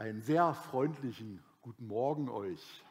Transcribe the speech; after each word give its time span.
Einen 0.00 0.22
sehr 0.22 0.54
freundlichen 0.54 1.44
guten 1.60 1.86
Morgen 1.86 2.30
euch. 2.30 2.82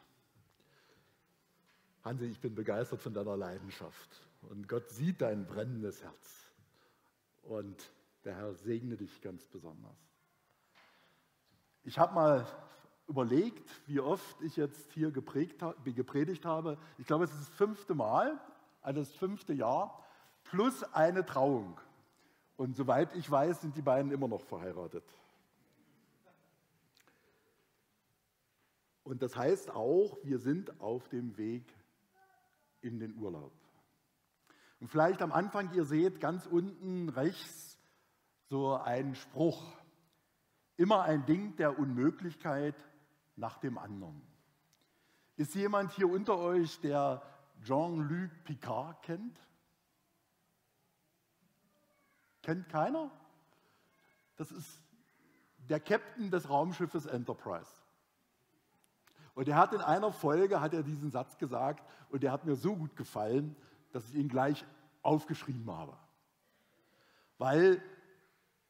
Hansi, 2.03 2.25
ich 2.25 2.39
bin 2.39 2.53
begeistert 2.53 3.01
von 3.01 3.15
deiner 3.15 3.35
Leidenschaft. 3.35 4.21
Und 4.43 4.67
Gott 4.67 4.87
sieht 4.91 5.19
dein 5.21 5.47
brennendes 5.47 6.03
Herz. 6.03 6.53
Und 7.41 7.91
der 8.25 8.35
Herr 8.35 8.53
segne 8.53 8.95
dich 8.95 9.21
ganz 9.21 9.47
besonders. 9.47 9.97
Ich 11.83 11.97
habe 11.97 12.13
mal 12.13 12.45
überlegt, 13.07 13.67
wie 13.87 14.01
oft 14.01 14.39
ich 14.43 14.55
jetzt 14.55 14.91
hier 14.91 15.09
gepredigt 15.09 15.63
habe. 16.45 16.77
Ich 16.99 17.07
glaube, 17.07 17.23
es 17.23 17.31
ist 17.31 17.39
das 17.39 17.55
fünfte 17.55 17.95
Mal, 17.95 18.39
also 18.83 18.99
das 18.99 19.11
fünfte 19.13 19.53
Jahr, 19.53 20.05
plus 20.43 20.83
eine 20.93 21.25
Trauung. 21.25 21.81
Und 22.55 22.75
soweit 22.75 23.15
ich 23.15 23.31
weiß, 23.31 23.61
sind 23.61 23.75
die 23.75 23.81
beiden 23.81 24.11
immer 24.11 24.27
noch 24.27 24.41
verheiratet. 24.41 25.05
Und 29.09 29.23
das 29.23 29.35
heißt 29.35 29.71
auch, 29.71 30.19
wir 30.21 30.37
sind 30.37 30.79
auf 30.79 31.09
dem 31.09 31.35
Weg 31.35 31.63
in 32.81 32.99
den 32.99 33.17
Urlaub. 33.17 33.51
Und 34.79 34.87
vielleicht 34.87 35.23
am 35.23 35.31
Anfang, 35.31 35.73
ihr 35.73 35.83
seht 35.83 36.19
ganz 36.19 36.45
unten 36.45 37.09
rechts 37.09 37.79
so 38.49 38.75
einen 38.75 39.15
Spruch. 39.15 39.73
Immer 40.77 41.01
ein 41.01 41.25
Ding 41.25 41.55
der 41.55 41.79
Unmöglichkeit 41.79 42.75
nach 43.35 43.57
dem 43.57 43.79
anderen. 43.79 44.21
Ist 45.37 45.55
jemand 45.55 45.91
hier 45.93 46.07
unter 46.07 46.37
euch, 46.37 46.79
der 46.79 47.23
Jean-Luc 47.63 48.29
Picard 48.43 49.01
kennt? 49.01 49.39
Kennt 52.43 52.69
keiner? 52.69 53.09
Das 54.35 54.51
ist 54.51 54.83
der 55.67 55.79
Captain 55.79 56.29
des 56.29 56.47
Raumschiffes 56.47 57.07
Enterprise. 57.07 57.71
Und 59.39 59.47
er 59.47 59.55
hat 59.55 59.71
in 59.71 59.79
einer 59.79 60.11
Folge 60.11 60.59
hat 60.59 60.73
er 60.73 60.83
diesen 60.83 61.11
Satz 61.11 61.37
gesagt 61.37 61.81
und 62.09 62.23
der 62.23 62.33
hat 62.33 62.43
mir 62.43 62.57
so 62.57 62.75
gut 62.75 62.97
gefallen, 62.97 63.55
dass 63.93 64.09
ich 64.09 64.15
ihn 64.15 64.27
gleich 64.27 64.65
aufgeschrieben 65.01 65.71
habe. 65.71 65.97
Weil 67.37 67.81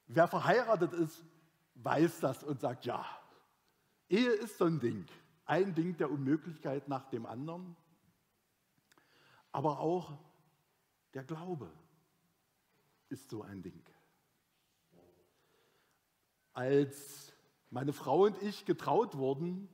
wer 0.06 0.28
verheiratet 0.28 0.94
ist, 0.94 1.25
weiß 1.73 2.20
das 2.20 2.44
und 2.44 2.59
sagt, 2.59 2.86
ja, 2.86 3.03
Ehe 4.09 4.30
ist 4.30 4.59
so 4.59 4.66
ein 4.66 4.80
Ding, 4.80 5.08
ein 5.45 5.73
Ding 5.73 5.97
der 5.97 6.12
Unmöglichkeit 6.12 6.88
nach 6.88 7.09
dem 7.09 7.25
anderen, 7.25 7.75
aber 9.52 9.80
auch 9.80 10.20
der 11.16 11.23
Glaube 11.23 11.72
ist 13.08 13.28
so 13.31 13.42
ein 13.42 13.64
Ding. 13.64 13.81
Als 16.53 17.34
meine 17.72 17.92
Frau 17.92 18.25
und 18.25 18.40
ich 18.44 18.66
getraut 18.66 19.17
wurden, 19.17 19.67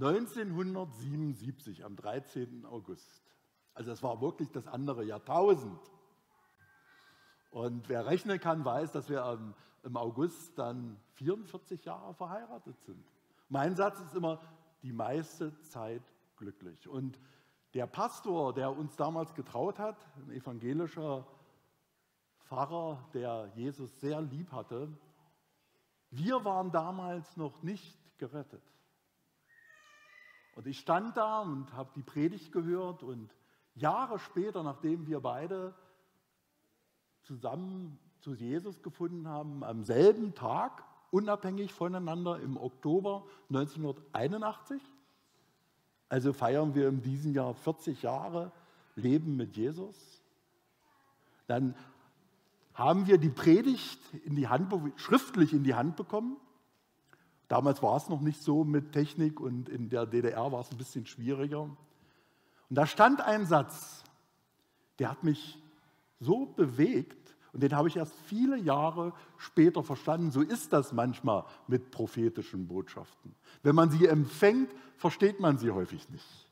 1977 0.00 1.84
am 1.84 1.96
13. 1.96 2.64
August, 2.64 3.22
also 3.74 3.90
es 3.90 4.02
war 4.02 4.20
wirklich 4.20 4.50
das 4.50 4.66
andere 4.66 5.04
Jahrtausend. 5.04 5.80
Und 7.50 7.88
wer 7.88 8.06
rechnen 8.06 8.38
kann, 8.40 8.64
weiß, 8.64 8.92
dass 8.92 9.08
wir 9.08 9.54
im 9.82 9.96
August 9.96 10.58
dann 10.58 11.00
44 11.14 11.84
Jahre 11.84 12.14
verheiratet 12.14 12.80
sind. 12.82 13.04
Mein 13.48 13.74
Satz 13.74 14.00
ist 14.00 14.14
immer, 14.14 14.40
die 14.82 14.92
meiste 14.92 15.58
Zeit 15.62 16.02
glücklich. 16.36 16.88
Und 16.88 17.18
der 17.74 17.86
Pastor, 17.86 18.54
der 18.54 18.76
uns 18.76 18.96
damals 18.96 19.34
getraut 19.34 19.78
hat, 19.78 19.96
ein 20.16 20.30
evangelischer 20.30 21.26
Pfarrer, 22.40 23.08
der 23.14 23.50
Jesus 23.54 24.00
sehr 24.00 24.20
lieb 24.20 24.52
hatte, 24.52 24.88
wir 26.10 26.44
waren 26.44 26.70
damals 26.70 27.36
noch 27.36 27.62
nicht 27.62 27.98
gerettet. 28.18 28.62
Und 30.58 30.66
ich 30.66 30.80
stand 30.80 31.16
da 31.16 31.38
und 31.38 31.72
habe 31.72 31.90
die 31.94 32.02
Predigt 32.02 32.50
gehört 32.50 33.04
und 33.04 33.32
Jahre 33.76 34.18
später, 34.18 34.64
nachdem 34.64 35.06
wir 35.06 35.20
beide 35.20 35.72
zusammen 37.22 37.96
zu 38.18 38.34
Jesus 38.34 38.82
gefunden 38.82 39.28
haben, 39.28 39.62
am 39.62 39.84
selben 39.84 40.34
Tag, 40.34 40.82
unabhängig 41.12 41.72
voneinander, 41.72 42.40
im 42.40 42.56
Oktober 42.56 43.24
1981, 43.50 44.82
also 46.08 46.32
feiern 46.32 46.74
wir 46.74 46.88
in 46.88 47.02
diesem 47.02 47.34
Jahr 47.34 47.54
40 47.54 48.02
Jahre 48.02 48.50
Leben 48.96 49.36
mit 49.36 49.56
Jesus, 49.56 49.94
dann 51.46 51.76
haben 52.74 53.06
wir 53.06 53.18
die 53.18 53.30
Predigt 53.30 54.00
in 54.24 54.34
die 54.34 54.48
Hand, 54.48 54.74
schriftlich 54.96 55.52
in 55.52 55.62
die 55.62 55.76
Hand 55.76 55.94
bekommen. 55.94 56.36
Damals 57.48 57.82
war 57.82 57.96
es 57.96 58.08
noch 58.08 58.20
nicht 58.20 58.42
so 58.42 58.62
mit 58.62 58.92
Technik 58.92 59.40
und 59.40 59.68
in 59.68 59.88
der 59.88 60.06
DDR 60.06 60.52
war 60.52 60.60
es 60.60 60.70
ein 60.70 60.76
bisschen 60.76 61.06
schwieriger. 61.06 61.62
Und 61.62 61.76
da 62.68 62.86
stand 62.86 63.22
ein 63.22 63.46
Satz, 63.46 64.04
der 64.98 65.10
hat 65.10 65.24
mich 65.24 65.58
so 66.20 66.46
bewegt 66.46 67.34
und 67.52 67.62
den 67.62 67.74
habe 67.74 67.88
ich 67.88 67.96
erst 67.96 68.14
viele 68.26 68.58
Jahre 68.58 69.14
später 69.38 69.82
verstanden. 69.82 70.30
So 70.30 70.42
ist 70.42 70.72
das 70.72 70.92
manchmal 70.92 71.44
mit 71.66 71.90
prophetischen 71.90 72.68
Botschaften. 72.68 73.34
Wenn 73.62 73.74
man 73.74 73.90
sie 73.90 74.06
empfängt, 74.06 74.70
versteht 74.96 75.40
man 75.40 75.56
sie 75.56 75.70
häufig 75.70 76.08
nicht. 76.10 76.46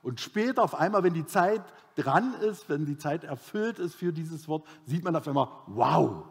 Und 0.00 0.20
später 0.20 0.62
auf 0.62 0.76
einmal, 0.76 1.02
wenn 1.02 1.14
die 1.14 1.26
Zeit 1.26 1.62
dran 1.96 2.34
ist, 2.34 2.68
wenn 2.68 2.86
die 2.86 2.96
Zeit 2.96 3.24
erfüllt 3.24 3.80
ist 3.80 3.96
für 3.96 4.12
dieses 4.12 4.46
Wort, 4.46 4.64
sieht 4.84 5.02
man 5.02 5.16
auf 5.16 5.26
einmal, 5.26 5.48
wow, 5.66 6.24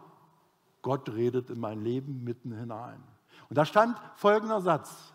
Gott 0.80 1.10
redet 1.10 1.50
in 1.50 1.60
mein 1.60 1.84
Leben 1.84 2.24
mitten 2.24 2.52
hinein. 2.52 3.02
Und 3.48 3.56
da 3.56 3.64
stand 3.64 3.98
folgender 4.14 4.60
Satz. 4.60 5.12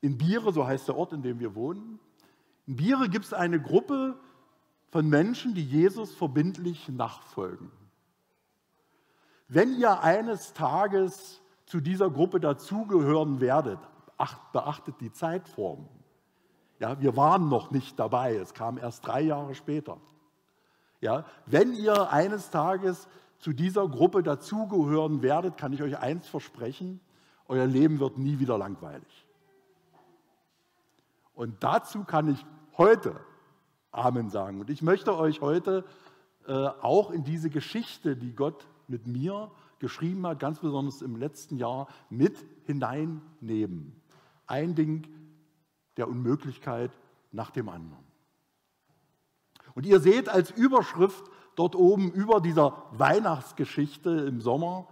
In 0.00 0.18
Biere, 0.18 0.52
so 0.52 0.66
heißt 0.66 0.88
der 0.88 0.96
Ort, 0.96 1.12
in 1.12 1.22
dem 1.22 1.40
wir 1.40 1.54
wohnen, 1.54 1.98
in 2.66 2.76
Biere 2.76 3.08
gibt 3.08 3.24
es 3.24 3.32
eine 3.32 3.60
Gruppe 3.60 4.18
von 4.90 5.08
Menschen, 5.08 5.54
die 5.54 5.64
Jesus 5.64 6.14
verbindlich 6.14 6.88
nachfolgen. 6.88 7.70
Wenn 9.48 9.78
ihr 9.78 10.00
eines 10.02 10.52
Tages 10.52 11.40
zu 11.66 11.80
dieser 11.80 12.10
Gruppe 12.10 12.40
dazugehören 12.40 13.40
werdet, 13.40 13.78
beachtet 14.52 15.00
die 15.00 15.12
Zeitform. 15.12 15.88
Ja, 16.78 17.00
wir 17.00 17.16
waren 17.16 17.48
noch 17.48 17.70
nicht 17.70 17.98
dabei, 17.98 18.36
es 18.36 18.54
kam 18.54 18.78
erst 18.78 19.06
drei 19.06 19.22
Jahre 19.22 19.54
später. 19.54 19.98
Ja, 21.00 21.24
wenn 21.46 21.72
ihr 21.74 22.10
eines 22.10 22.50
Tages 22.50 23.08
zu 23.46 23.52
dieser 23.52 23.86
Gruppe 23.86 24.24
dazugehören 24.24 25.22
werdet, 25.22 25.56
kann 25.56 25.72
ich 25.72 25.80
euch 25.80 25.96
eins 25.98 26.26
versprechen, 26.26 26.98
euer 27.46 27.64
Leben 27.64 28.00
wird 28.00 28.18
nie 28.18 28.40
wieder 28.40 28.58
langweilig. 28.58 29.24
Und 31.32 31.62
dazu 31.62 32.02
kann 32.02 32.28
ich 32.28 32.44
heute 32.76 33.14
Amen 33.92 34.30
sagen. 34.30 34.58
Und 34.58 34.68
ich 34.68 34.82
möchte 34.82 35.16
euch 35.16 35.42
heute 35.42 35.84
äh, 36.48 36.54
auch 36.54 37.12
in 37.12 37.22
diese 37.22 37.48
Geschichte, 37.48 38.16
die 38.16 38.34
Gott 38.34 38.66
mit 38.88 39.06
mir 39.06 39.52
geschrieben 39.78 40.26
hat, 40.26 40.40
ganz 40.40 40.58
besonders 40.58 41.00
im 41.00 41.14
letzten 41.14 41.56
Jahr, 41.56 41.86
mit 42.10 42.44
hineinnehmen. 42.64 43.94
Ein 44.48 44.74
Ding 44.74 45.06
der 45.96 46.08
Unmöglichkeit 46.08 46.90
nach 47.30 47.52
dem 47.52 47.68
anderen. 47.68 48.04
Und 49.76 49.86
ihr 49.86 50.00
seht 50.00 50.28
als 50.28 50.50
Überschrift 50.50 51.30
dort 51.56 51.74
oben 51.74 52.12
über 52.12 52.40
dieser 52.40 52.84
Weihnachtsgeschichte 52.92 54.10
im 54.10 54.40
Sommer 54.40 54.86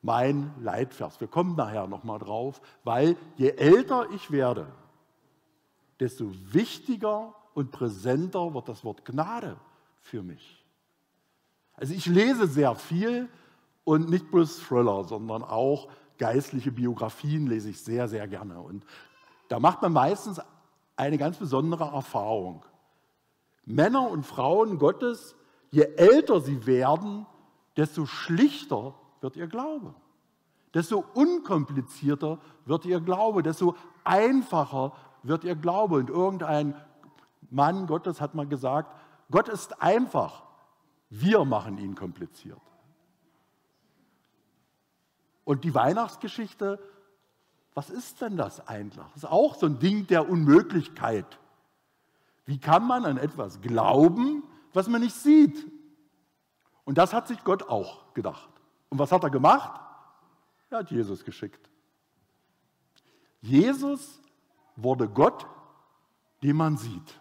mein 0.00 0.54
Leitvers. 0.60 1.20
Wir 1.20 1.26
kommen 1.26 1.56
nachher 1.56 1.88
nochmal 1.88 2.20
drauf, 2.20 2.60
weil 2.84 3.16
je 3.36 3.50
älter 3.50 4.06
ich 4.14 4.30
werde, 4.30 4.68
desto 5.98 6.30
wichtiger 6.52 7.34
und 7.54 7.72
präsenter 7.72 8.54
wird 8.54 8.68
das 8.68 8.84
Wort 8.84 9.04
Gnade 9.04 9.56
für 10.00 10.22
mich. 10.22 10.64
Also 11.74 11.94
ich 11.94 12.06
lese 12.06 12.46
sehr 12.46 12.74
viel 12.76 13.28
und 13.84 14.08
nicht 14.08 14.30
bloß 14.30 14.60
Thriller, 14.60 15.04
sondern 15.04 15.42
auch 15.42 15.88
geistliche 16.18 16.70
Biografien 16.70 17.46
lese 17.46 17.70
ich 17.70 17.82
sehr, 17.82 18.08
sehr 18.08 18.28
gerne. 18.28 18.60
Und 18.60 18.84
da 19.48 19.58
macht 19.58 19.82
man 19.82 19.92
meistens 19.92 20.40
eine 20.96 21.18
ganz 21.18 21.38
besondere 21.38 21.84
Erfahrung. 21.84 22.64
Männer 23.64 24.10
und 24.10 24.24
Frauen 24.24 24.78
Gottes, 24.78 25.36
je 25.70 25.82
älter 25.82 26.40
sie 26.40 26.66
werden, 26.66 27.26
desto 27.76 28.06
schlichter 28.06 28.94
wird 29.20 29.36
ihr 29.36 29.46
Glaube. 29.46 29.94
Desto 30.74 31.04
unkomplizierter 31.14 32.38
wird 32.64 32.84
ihr 32.84 33.00
Glaube, 33.00 33.42
desto 33.42 33.74
einfacher 34.04 34.92
wird 35.22 35.44
ihr 35.44 35.56
Glaube. 35.56 35.96
Und 35.96 36.10
irgendein 36.10 36.74
Mann 37.50 37.86
Gottes 37.86 38.20
hat 38.20 38.34
mal 38.34 38.46
gesagt, 38.46 38.94
Gott 39.30 39.48
ist 39.48 39.82
einfach, 39.82 40.44
wir 41.10 41.44
machen 41.44 41.78
ihn 41.78 41.94
kompliziert. 41.94 42.60
Und 45.44 45.64
die 45.64 45.74
Weihnachtsgeschichte 45.74 46.78
was 47.78 47.90
ist 47.90 48.20
denn 48.20 48.36
das 48.36 48.66
eigentlich? 48.66 49.06
Das 49.14 49.22
ist 49.22 49.30
auch 49.30 49.54
so 49.54 49.66
ein 49.66 49.78
Ding 49.78 50.08
der 50.08 50.28
Unmöglichkeit. 50.28 51.38
Wie 52.44 52.58
kann 52.58 52.84
man 52.84 53.04
an 53.04 53.18
etwas 53.18 53.60
glauben, 53.60 54.42
was 54.72 54.88
man 54.88 55.00
nicht 55.00 55.14
sieht? 55.14 55.66
Und 56.84 56.98
das 56.98 57.12
hat 57.12 57.28
sich 57.28 57.42
Gott 57.44 57.68
auch 57.68 58.14
gedacht. 58.14 58.48
Und 58.88 58.98
was 58.98 59.12
hat 59.12 59.22
er 59.22 59.30
gemacht? 59.30 59.80
Er 60.70 60.78
hat 60.78 60.90
Jesus 60.90 61.24
geschickt. 61.24 61.68
Jesus 63.40 64.20
wurde 64.76 65.08
Gott, 65.08 65.46
den 66.42 66.56
man 66.56 66.76
sieht. 66.76 67.20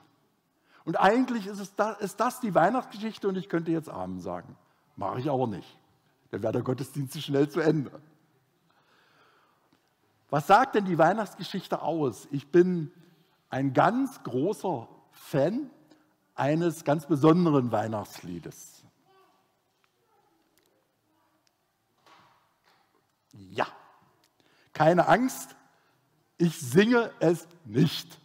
Und 0.85 0.95
eigentlich 0.95 1.47
ist, 1.47 1.59
es 1.59 1.75
da, 1.75 1.91
ist 1.91 2.19
das 2.19 2.39
die 2.39 2.55
Weihnachtsgeschichte 2.55 3.27
und 3.27 3.37
ich 3.37 3.49
könnte 3.49 3.71
jetzt 3.71 3.89
Amen 3.89 4.21
sagen. 4.21 4.55
Mache 4.95 5.19
ich 5.19 5.29
aber 5.29 5.47
nicht. 5.47 5.77
Dann 6.31 6.41
wäre 6.41 6.53
der 6.53 6.61
Gottesdienst 6.61 7.21
schnell 7.21 7.49
zu 7.49 7.59
Ende. 7.59 7.91
Was 10.29 10.47
sagt 10.47 10.75
denn 10.75 10.85
die 10.85 10.97
Weihnachtsgeschichte 10.97 11.81
aus? 11.81 12.27
Ich 12.31 12.51
bin 12.51 12.91
ein 13.49 13.73
ganz 13.73 14.23
großer 14.23 14.87
Fan 15.11 15.69
eines 16.37 16.83
ganz 16.83 17.05
besonderen 17.05 17.71
Weihnachtsliedes. 17.71 18.83
Ja, 23.33 23.67
keine 24.73 25.07
Angst, 25.07 25.55
ich 26.37 26.59
singe 26.59 27.11
es 27.19 27.47
nicht. 27.65 28.19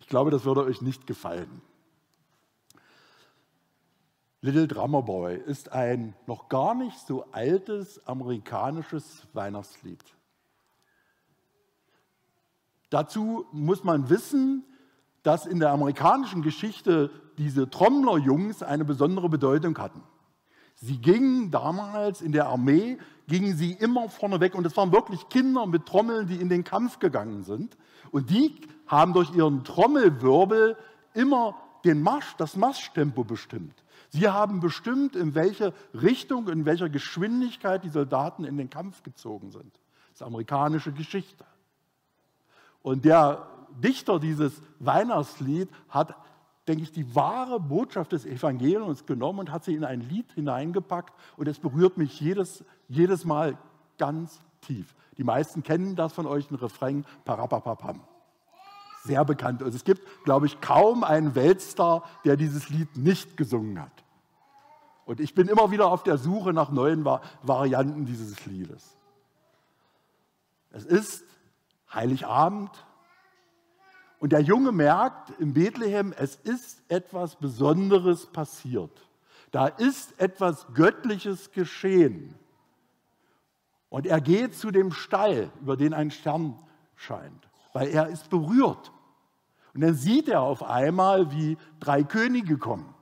Ich 0.00 0.06
glaube, 0.06 0.30
das 0.30 0.44
würde 0.44 0.64
euch 0.64 0.82
nicht 0.82 1.06
gefallen. 1.06 1.62
Little 4.40 4.68
Drummer 4.68 5.02
Boy 5.02 5.36
ist 5.36 5.72
ein 5.72 6.14
noch 6.26 6.48
gar 6.48 6.74
nicht 6.74 6.98
so 7.00 7.24
altes 7.32 8.06
amerikanisches 8.06 9.26
Weihnachtslied. 9.32 10.04
Dazu 12.90 13.46
muss 13.50 13.82
man 13.82 14.08
wissen, 14.08 14.64
dass 15.26 15.44
in 15.44 15.58
der 15.58 15.72
amerikanischen 15.72 16.40
Geschichte 16.40 17.10
diese 17.36 17.68
Trommlerjungs 17.68 18.62
eine 18.62 18.84
besondere 18.84 19.28
Bedeutung 19.28 19.76
hatten. 19.76 20.00
Sie 20.76 20.98
gingen 20.98 21.50
damals 21.50 22.20
in 22.20 22.30
der 22.30 22.46
Armee, 22.46 22.98
gingen 23.26 23.56
sie 23.56 23.72
immer 23.72 24.08
vorneweg 24.08 24.54
und 24.54 24.64
es 24.64 24.76
waren 24.76 24.92
wirklich 24.92 25.28
Kinder 25.28 25.66
mit 25.66 25.84
Trommeln, 25.84 26.28
die 26.28 26.36
in 26.36 26.48
den 26.48 26.62
Kampf 26.62 27.00
gegangen 27.00 27.42
sind. 27.42 27.76
Und 28.12 28.30
die 28.30 28.54
haben 28.86 29.14
durch 29.14 29.34
ihren 29.34 29.64
Trommelwirbel 29.64 30.76
immer 31.12 31.56
den 31.84 32.02
Marsch, 32.02 32.36
das 32.36 32.54
Marschtempo 32.54 33.24
bestimmt. 33.24 33.82
Sie 34.10 34.28
haben 34.28 34.60
bestimmt, 34.60 35.16
in 35.16 35.34
welche 35.34 35.72
Richtung, 35.92 36.46
in 36.48 36.66
welcher 36.66 36.88
Geschwindigkeit 36.88 37.82
die 37.82 37.88
Soldaten 37.88 38.44
in 38.44 38.56
den 38.58 38.70
Kampf 38.70 39.02
gezogen 39.02 39.50
sind. 39.50 39.74
Das 40.10 40.20
ist 40.20 40.22
amerikanische 40.22 40.92
Geschichte. 40.92 41.44
Und 42.82 43.04
der 43.04 43.48
Dichter 43.82 44.18
dieses 44.18 44.62
Weihnachtslied 44.78 45.68
hat 45.88 46.16
denke 46.68 46.82
ich, 46.82 46.92
die 46.92 47.14
wahre 47.14 47.60
Botschaft 47.60 48.12
des 48.12 48.24
Evangeliums 48.24 49.06
genommen 49.06 49.40
und 49.40 49.52
hat 49.52 49.64
sie 49.64 49.74
in 49.74 49.84
ein 49.84 50.00
Lied 50.00 50.32
hineingepackt. 50.32 51.14
Und 51.36 51.48
es 51.48 51.58
berührt 51.58 51.96
mich 51.96 52.20
jedes, 52.20 52.64
jedes 52.88 53.24
Mal 53.24 53.56
ganz 53.98 54.40
tief. 54.62 54.94
Die 55.16 55.24
meisten 55.24 55.62
kennen 55.62 55.96
das 55.96 56.12
von 56.12 56.26
euch, 56.26 56.50
ein 56.50 56.56
Refrain, 56.56 57.04
Parapapapam. 57.24 58.00
Sehr 59.04 59.24
bekannt. 59.24 59.62
Also 59.62 59.76
es 59.76 59.84
gibt, 59.84 60.02
glaube 60.24 60.46
ich, 60.46 60.60
kaum 60.60 61.04
einen 61.04 61.34
Weltstar, 61.34 62.02
der 62.24 62.36
dieses 62.36 62.68
Lied 62.68 62.96
nicht 62.96 63.36
gesungen 63.36 63.80
hat. 63.80 64.04
Und 65.04 65.20
ich 65.20 65.34
bin 65.34 65.46
immer 65.46 65.70
wieder 65.70 65.86
auf 65.86 66.02
der 66.02 66.18
Suche 66.18 66.52
nach 66.52 66.70
neuen 66.70 67.04
Varianten 67.04 68.06
dieses 68.06 68.44
Liedes. 68.46 68.96
Es 70.72 70.84
ist 70.84 71.24
Heiligabend, 71.94 72.72
und 74.18 74.32
der 74.32 74.40
Junge 74.40 74.72
merkt 74.72 75.30
in 75.38 75.52
Bethlehem, 75.52 76.14
es 76.16 76.36
ist 76.36 76.82
etwas 76.88 77.36
Besonderes 77.36 78.26
passiert. 78.26 78.90
Da 79.50 79.66
ist 79.66 80.18
etwas 80.20 80.66
Göttliches 80.74 81.50
geschehen. 81.50 82.34
Und 83.88 84.06
er 84.06 84.20
geht 84.20 84.54
zu 84.54 84.70
dem 84.70 84.92
Stall, 84.92 85.50
über 85.60 85.76
den 85.76 85.94
ein 85.94 86.10
Stern 86.10 86.58
scheint, 86.96 87.48
weil 87.72 87.88
er 87.88 88.08
ist 88.08 88.30
berührt. 88.30 88.92
Und 89.74 89.82
dann 89.82 89.94
sieht 89.94 90.28
er 90.28 90.40
auf 90.40 90.62
einmal, 90.62 91.30
wie 91.32 91.58
drei 91.80 92.02
Könige 92.02 92.56
kommen. 92.58 92.94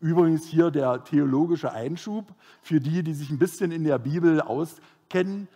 Übrigens 0.00 0.44
hier 0.44 0.70
der 0.70 1.02
theologische 1.04 1.72
Einschub 1.72 2.26
für 2.60 2.78
die, 2.78 3.02
die 3.02 3.14
sich 3.14 3.30
ein 3.30 3.38
bisschen 3.38 3.72
in 3.72 3.84
der 3.84 3.98
Bibel 3.98 4.42
auskennen. 4.42 5.48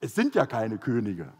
Es 0.00 0.14
sind 0.14 0.34
ja 0.34 0.44
keine 0.44 0.76
Könige. 0.76 1.32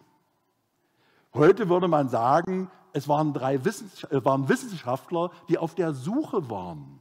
Heute 1.38 1.68
würde 1.68 1.86
man 1.86 2.08
sagen, 2.08 2.68
es 2.92 3.06
waren 3.06 3.32
drei 3.32 3.64
Wissens 3.64 4.02
äh, 4.04 4.24
waren 4.24 4.48
Wissenschaftler, 4.48 5.30
die 5.48 5.56
auf 5.56 5.76
der 5.76 5.94
Suche 5.94 6.50
waren. 6.50 6.98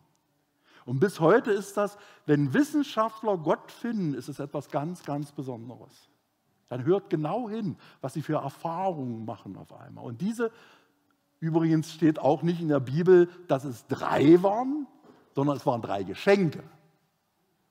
Und 0.86 1.00
bis 1.00 1.19
heute 1.19 1.51
ist 1.51 1.75
das, 1.75 1.98
wenn 2.28 2.54
Wissenschaftler 2.54 3.39
Gott 3.39 3.72
finden, 3.72 4.13
ist 4.13 4.30
es 4.30 4.39
etwas 4.39 4.69
ganz, 4.69 5.04
ganz 5.04 5.31
Besonderes. 5.31 6.10
Dann 6.69 6.86
hört 6.86 7.10
genau 7.10 7.50
hin, 7.50 7.78
was 8.00 8.13
sie 8.13 8.22
für 8.22 8.36
Erfahrungen 8.36 9.25
machen 9.25 9.57
auf 9.57 9.74
einmal. 9.74 10.06
Und 10.06 10.22
diese, 10.22 10.51
übrigens 11.39 11.92
steht 11.92 12.19
auch 12.19 12.44
nicht 12.44 12.62
in 12.62 12.68
der 12.68 12.80
Bibel, 12.80 13.30
dass 13.48 13.63
es 13.63 13.88
drei 13.88 14.44
waren, 14.44 14.86
sondern 15.34 15.57
es 15.57 15.66
waren 15.66 15.81
drei 15.81 16.04
Geschenke. 16.04 16.62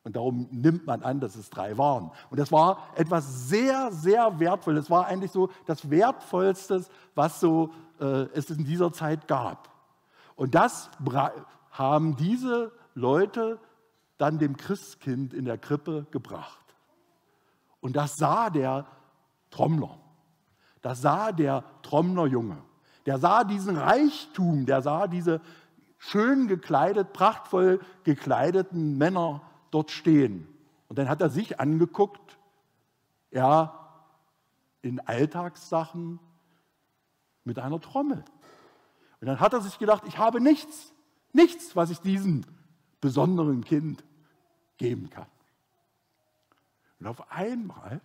Und 0.06 0.14
darum 0.14 0.46
nimmt 0.52 0.86
man 0.86 1.02
an, 1.02 1.18
dass 1.18 1.34
es 1.34 1.50
drei 1.50 1.78
waren. 1.78 2.12
Und 2.30 2.38
das 2.38 2.52
war 2.52 2.78
etwas 2.94 3.48
sehr, 3.48 3.90
sehr 3.90 4.38
Wertvolles. 4.38 4.84
Das 4.84 4.90
war 4.90 5.06
eigentlich 5.06 5.32
so 5.32 5.50
das 5.64 5.90
Wertvollste, 5.90 6.84
was 7.16 7.40
so, 7.40 7.72
äh, 7.98 8.28
es 8.32 8.48
in 8.48 8.64
dieser 8.64 8.92
Zeit 8.92 9.26
gab. 9.26 9.68
Und 10.36 10.54
das 10.54 10.90
haben 11.72 12.14
diese 12.14 12.70
Leute 12.94 13.58
dann 14.16 14.38
dem 14.38 14.56
Christkind 14.56 15.34
in 15.34 15.44
der 15.44 15.58
Krippe 15.58 16.06
gebracht. 16.12 16.64
Und 17.80 17.96
das 17.96 18.14
sah 18.14 18.48
der 18.48 18.86
Trommler. 19.50 19.98
Das 20.82 21.00
sah 21.02 21.32
der 21.32 21.64
Trommlerjunge. 21.82 22.58
Der 23.06 23.18
sah 23.18 23.42
diesen 23.42 23.76
Reichtum, 23.76 24.66
der 24.66 24.82
sah 24.82 25.08
diese 25.08 25.40
schön 25.98 26.46
gekleidet, 26.46 27.12
prachtvoll 27.12 27.80
gekleideten 28.04 28.96
Männer 28.98 29.40
dort 29.70 29.90
stehen. 29.90 30.48
Und 30.88 30.98
dann 30.98 31.08
hat 31.08 31.20
er 31.20 31.30
sich 31.30 31.60
angeguckt, 31.60 32.38
ja, 33.30 33.82
in 34.82 35.00
Alltagssachen 35.00 36.20
mit 37.44 37.58
einer 37.58 37.80
Trommel. 37.80 38.24
Und 39.20 39.26
dann 39.26 39.40
hat 39.40 39.52
er 39.52 39.60
sich 39.60 39.78
gedacht, 39.78 40.04
ich 40.06 40.18
habe 40.18 40.40
nichts, 40.40 40.92
nichts, 41.32 41.74
was 41.74 41.90
ich 41.90 42.00
diesem 42.00 42.44
besonderen 43.00 43.64
Kind 43.64 44.04
geben 44.76 45.10
kann. 45.10 45.26
Und 47.00 47.06
auf 47.06 47.30
einmal 47.30 48.00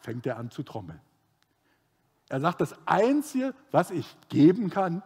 fängt 0.00 0.26
er 0.26 0.36
an 0.36 0.50
zu 0.50 0.62
trommeln. 0.62 1.00
Er 2.28 2.40
sagt, 2.40 2.60
das 2.60 2.74
Einzige, 2.86 3.54
was 3.70 3.90
ich 3.90 4.16
geben 4.28 4.70
kann, 4.70 5.02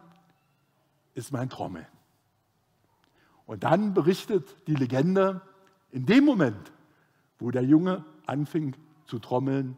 ist 1.13 1.31
mein 1.31 1.49
Trommeln. 1.49 1.87
Und 3.49 3.63
dann 3.63 3.95
berichtet 3.95 4.55
die 4.67 4.75
Legende, 4.75 5.41
in 5.89 6.05
dem 6.05 6.23
Moment, 6.23 6.71
wo 7.39 7.49
der 7.49 7.63
Junge 7.63 8.05
anfing 8.27 8.75
zu 9.05 9.17
trommeln, 9.17 9.75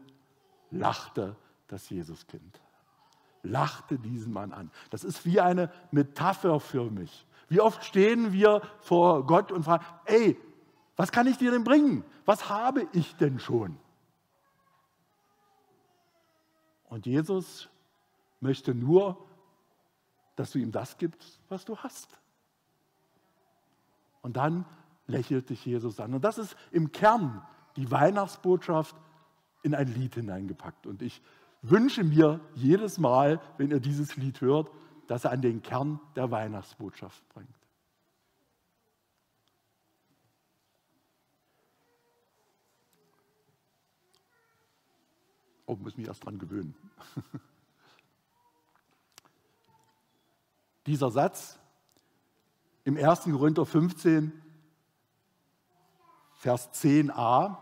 lachte 0.70 1.36
das 1.68 1.88
Jesuskind. 1.88 2.60
Lachte 3.42 3.98
diesen 3.98 4.30
Mann 4.30 4.52
an. 4.52 4.70
Das 4.90 5.04
ist 5.04 5.24
wie 5.24 5.40
eine 5.40 5.72
Metapher 5.90 6.60
für 6.60 6.90
mich. 6.90 7.26
Wie 7.48 7.62
oft 7.62 7.82
stehen 7.82 8.34
wir 8.34 8.60
vor 8.80 9.26
Gott 9.26 9.50
und 9.50 9.62
fragen, 9.62 9.86
ey, 10.04 10.36
was 10.96 11.10
kann 11.10 11.26
ich 11.26 11.38
dir 11.38 11.50
denn 11.50 11.64
bringen? 11.64 12.04
Was 12.26 12.50
habe 12.50 12.86
ich 12.92 13.16
denn 13.16 13.38
schon? 13.38 13.78
Und 16.90 17.06
Jesus 17.06 17.70
möchte 18.38 18.74
nur, 18.74 19.26
dass 20.36 20.50
du 20.50 20.58
ihm 20.58 20.72
das 20.72 20.98
gibst, 20.98 21.40
was 21.48 21.64
du 21.64 21.74
hast. 21.78 22.18
Und 24.22 24.36
dann 24.36 24.64
lächelt 25.06 25.50
dich 25.50 25.64
Jesus 25.64 26.00
an. 26.00 26.14
Und 26.14 26.24
das 26.24 26.38
ist 26.38 26.56
im 26.70 26.92
Kern 26.92 27.42
die 27.76 27.90
Weihnachtsbotschaft 27.90 28.96
in 29.62 29.74
ein 29.74 29.88
Lied 29.88 30.14
hineingepackt. 30.14 30.86
Und 30.86 31.02
ich 31.02 31.20
wünsche 31.60 32.04
mir 32.04 32.40
jedes 32.54 32.98
Mal, 32.98 33.40
wenn 33.58 33.70
ihr 33.70 33.80
dieses 33.80 34.16
Lied 34.16 34.40
hört, 34.40 34.70
dass 35.06 35.24
er 35.24 35.32
an 35.32 35.42
den 35.42 35.62
Kern 35.62 36.00
der 36.16 36.30
Weihnachtsbotschaft 36.30 37.28
bringt. 37.28 37.48
Oh, 45.66 45.76
muss 45.76 45.96
mich 45.96 46.06
erst 46.06 46.24
dran 46.24 46.38
gewöhnen. 46.38 46.74
Dieser 50.86 51.10
Satz 51.10 51.58
im 52.84 52.96
1. 52.96 53.24
Korinther 53.24 53.64
15, 53.64 54.32
Vers 56.34 56.70
10a, 56.74 57.56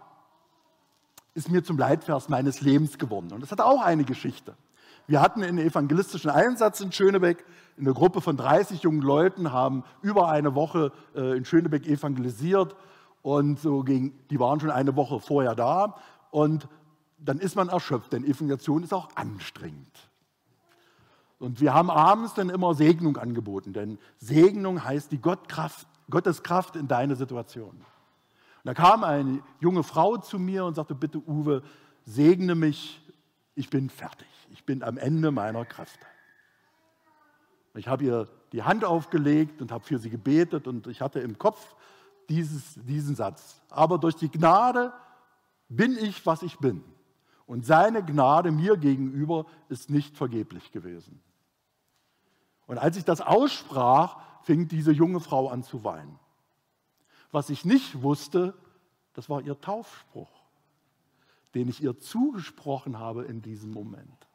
ist 1.35 1.51
mir 1.51 1.63
zum 1.63 1.79
Leitvers 1.79 2.29
meines 2.29 2.61
Lebens 2.61 2.99
geworden. 2.99 3.33
Und 3.33 3.43
das 3.43 3.53
hat 3.53 3.61
auch 3.61 3.83
eine 3.83 4.05
Geschichte. 4.05 4.57
Wir 5.07 5.21
hatten 5.21 5.43
einen 5.43 5.59
evangelistischen 5.59 6.31
Einsatz 6.31 6.81
in 6.81 6.93
Schönebeck. 6.93 7.45
Eine 7.79 7.93
Gruppe 7.93 8.21
von 8.21 8.37
30 8.37 8.83
jungen 8.83 9.03
Leuten 9.03 9.53
haben 9.53 9.85
über 10.03 10.29
eine 10.29 10.55
Woche 10.55 10.93
äh, 11.15 11.37
in 11.37 11.45
Schönebeck 11.45 11.87
evangelisiert. 11.87 12.77
und 13.23 13.59
so 13.59 13.83
ging, 13.83 14.19
die 14.31 14.41
waren 14.41 14.61
schon 14.61 14.71
eine 14.71 14.97
Woche 14.97 15.21
vorher 15.21 15.55
da 15.55 15.97
und 16.31 16.69
dann 17.19 17.39
ist 17.39 17.55
man 17.55 17.69
erschöpft, 17.69 18.13
denn 18.13 18.25
Evangelisation 18.25 18.83
ist 18.83 18.95
auch 18.95 19.09
anstrengend. 19.15 20.10
Und 21.41 21.59
wir 21.61 21.73
haben 21.73 21.91
abends 21.91 22.35
dann 22.35 22.51
immer 22.51 22.75
Segnung 22.75 23.17
angeboten, 23.17 23.73
denn 23.73 23.99
Segnung 24.19 24.85
heißt 24.85 25.11
die 25.11 25.19
Gottkraft, 25.19 25.89
Gottes 26.11 26.43
in 26.75 26.87
deine 26.87 27.17
Situation. 27.17 27.71
Und 27.71 28.65
da 28.65 28.75
kam 28.75 29.05
eine 29.05 29.43
junge 29.59 29.83
Frau 29.83 30.19
zu 30.19 30.39
mir 30.39 30.67
und 30.67 30.75
sagte, 30.75 30.95
bitte 30.95 31.19
Uwe, 31.19 31.63
segne 32.05 32.55
mich, 32.55 33.01
ich 33.55 33.71
bin 33.71 33.89
fertig, 33.89 34.29
ich 34.51 34.67
bin 34.67 34.83
am 34.83 34.99
Ende 34.99 35.31
meiner 35.31 35.65
Kräfte. 35.65 36.05
Ich 37.75 37.89
habe 37.89 38.05
ihr 38.05 38.29
die 38.53 38.63
Hand 38.63 38.85
aufgelegt 38.85 39.63
und 39.63 39.73
habe 39.73 39.83
für 39.83 39.99
sie 39.99 40.11
gebetet 40.11 40.69
und 40.69 40.89
ich 40.89 41.01
hatte 41.01 41.21
im 41.21 41.39
Kopf 41.39 41.75
dieses, 42.29 42.75
diesen 42.85 43.17
Satz. 43.17 43.63
Aber 43.71 43.97
durch 43.97 44.17
die 44.17 44.31
Gnade 44.31 44.93
bin 45.71 45.97
ich, 45.97 46.27
was 46.27 46.43
ich 46.43 46.59
bin. 46.59 46.85
Und 47.47 47.65
seine 47.65 48.05
Gnade 48.05 48.51
mir 48.51 48.77
gegenüber 48.77 49.47
ist 49.71 49.89
nicht 49.89 50.19
vergeblich 50.19 50.71
gewesen. 50.71 51.23
Und 52.71 52.79
als 52.79 52.97
ich 52.97 53.05
das 53.05 53.21
aussprach, 53.21 54.19
fing 54.43 54.69
diese 54.69 54.93
junge 54.93 55.19
Frau 55.19 55.49
an 55.49 55.65
zu 55.65 55.83
weinen. 55.83 56.21
Was 57.33 57.51
ich 57.51 57.65
nicht 57.65 58.03
wusste, 58.03 58.55
das 59.13 59.29
war 59.29 59.43
ihr 59.43 59.61
Taufspruch, 59.61 60.31
den 61.57 61.69
ich 61.69 61.83
ihr 61.83 61.99
zugesprochen 61.99 63.01
habe 63.01 63.25
in 63.25 63.43
diesem 63.43 63.73
Moment. 63.73 64.29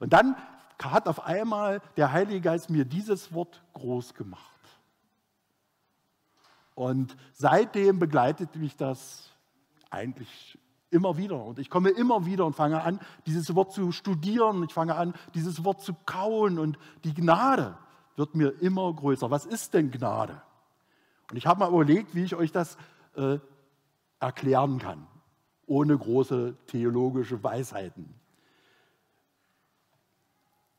Und 0.00 0.14
dann 0.14 0.34
hat 0.82 1.06
auf 1.08 1.26
einmal 1.26 1.82
der 1.98 2.10
Heilige 2.10 2.40
Geist 2.40 2.70
mir 2.70 2.86
dieses 2.86 3.34
Wort 3.34 3.62
groß 3.74 4.14
gemacht. 4.14 4.40
Und 6.74 7.18
seitdem 7.34 7.98
begleitet 7.98 8.56
mich 8.56 8.76
das 8.76 9.28
eigentlich 9.90 10.58
Immer 10.90 11.16
wieder. 11.16 11.42
Und 11.42 11.58
ich 11.58 11.70
komme 11.70 11.90
immer 11.90 12.26
wieder 12.26 12.46
und 12.46 12.54
fange 12.54 12.82
an, 12.82 13.00
dieses 13.26 13.54
Wort 13.54 13.72
zu 13.72 13.90
studieren. 13.90 14.62
Ich 14.64 14.72
fange 14.72 14.94
an, 14.94 15.14
dieses 15.34 15.64
Wort 15.64 15.82
zu 15.82 15.94
kauen. 16.06 16.58
Und 16.58 16.78
die 17.02 17.14
Gnade 17.14 17.76
wird 18.16 18.34
mir 18.34 18.50
immer 18.60 18.92
größer. 18.92 19.30
Was 19.30 19.44
ist 19.44 19.74
denn 19.74 19.90
Gnade? 19.90 20.40
Und 21.30 21.36
ich 21.36 21.46
habe 21.46 21.60
mal 21.60 21.68
überlegt, 21.68 22.14
wie 22.14 22.24
ich 22.24 22.34
euch 22.34 22.52
das 22.52 22.76
äh, 23.16 23.38
erklären 24.20 24.78
kann, 24.78 25.06
ohne 25.66 25.96
große 25.96 26.56
theologische 26.66 27.42
Weisheiten. 27.42 28.14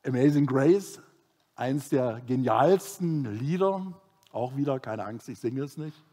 Amazing 0.06 0.46
Grace, 0.46 1.00
eines 1.56 1.88
der 1.88 2.20
genialsten 2.20 3.38
Lieder, 3.38 3.92
auch 4.30 4.56
wieder, 4.56 4.78
keine 4.78 5.04
Angst, 5.04 5.28
ich 5.28 5.38
singe 5.38 5.62
es 5.62 5.76
nicht. 5.76 6.05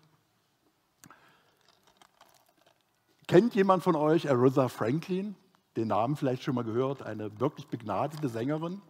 Kennt 3.27 3.55
jemand 3.55 3.83
von 3.83 3.95
euch 3.95 4.29
Aretha 4.29 4.67
Franklin? 4.67 5.35
Den 5.75 5.87
Namen 5.87 6.15
vielleicht 6.15 6.43
schon 6.43 6.55
mal 6.55 6.63
gehört, 6.63 7.01
eine 7.01 7.39
wirklich 7.39 7.67
begnadete 7.67 8.29
Sängerin. 8.29 8.81